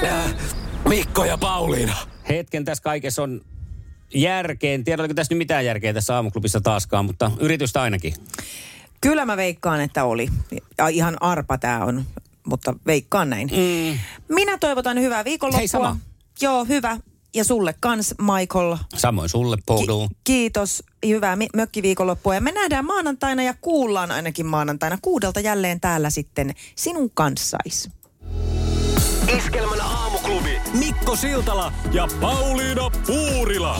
Äh, 0.03 0.33
Mikko 0.87 1.25
ja 1.25 1.37
Pauliina. 1.37 1.95
Hetken 2.29 2.65
tässä 2.65 2.83
kaikessa 2.83 3.23
on 3.23 3.41
järkeen. 4.13 4.83
Tiedä, 4.83 5.01
oliko 5.01 5.13
tässä 5.13 5.33
nyt 5.33 5.37
mitään 5.37 5.65
järkeä 5.65 5.93
tässä 5.93 6.15
aamuklubissa 6.15 6.61
taaskaan, 6.61 7.05
mutta 7.05 7.31
yritystä 7.39 7.81
ainakin. 7.81 8.13
Kyllä 9.01 9.25
mä 9.25 9.37
veikkaan, 9.37 9.81
että 9.81 10.03
oli. 10.03 10.29
Ja 10.77 10.87
ihan 10.87 11.17
arpa 11.21 11.57
tää 11.57 11.85
on, 11.85 12.05
mutta 12.47 12.73
veikkaan 12.85 13.29
näin. 13.29 13.47
Mm. 13.47 13.99
Minä 14.35 14.57
toivotan 14.57 14.99
hyvää 14.99 15.25
viikonloppua. 15.25 15.57
Hei, 15.59 15.67
sama. 15.67 15.97
Joo, 16.41 16.65
hyvä. 16.65 16.97
Ja 17.35 17.43
sulle 17.43 17.75
kans, 17.79 18.15
Michael. 18.21 18.77
Samoin 18.97 19.29
sulle, 19.29 19.57
Poudou. 19.65 20.09
Kiitos. 20.23 20.83
Hyvää 21.07 21.35
mi- 21.35 21.47
mökkiviikonloppua. 21.55 22.35
Ja 22.35 22.41
me 22.41 22.51
nähdään 22.51 22.85
maanantaina 22.85 23.43
ja 23.43 23.53
kuullaan 23.61 24.11
ainakin 24.11 24.45
maanantaina 24.45 24.97
kuudelta 25.01 25.39
jälleen 25.39 25.81
täällä 25.81 26.09
sitten 26.09 26.53
sinun 26.75 27.11
kanssais. 27.13 27.89
Iskelmän 29.37 29.81
aamuklubi. 29.81 30.61
Mikko 30.73 31.15
Siltala 31.15 31.73
ja 31.91 32.07
Pauliina 32.21 32.89
Puurila. 33.07 33.79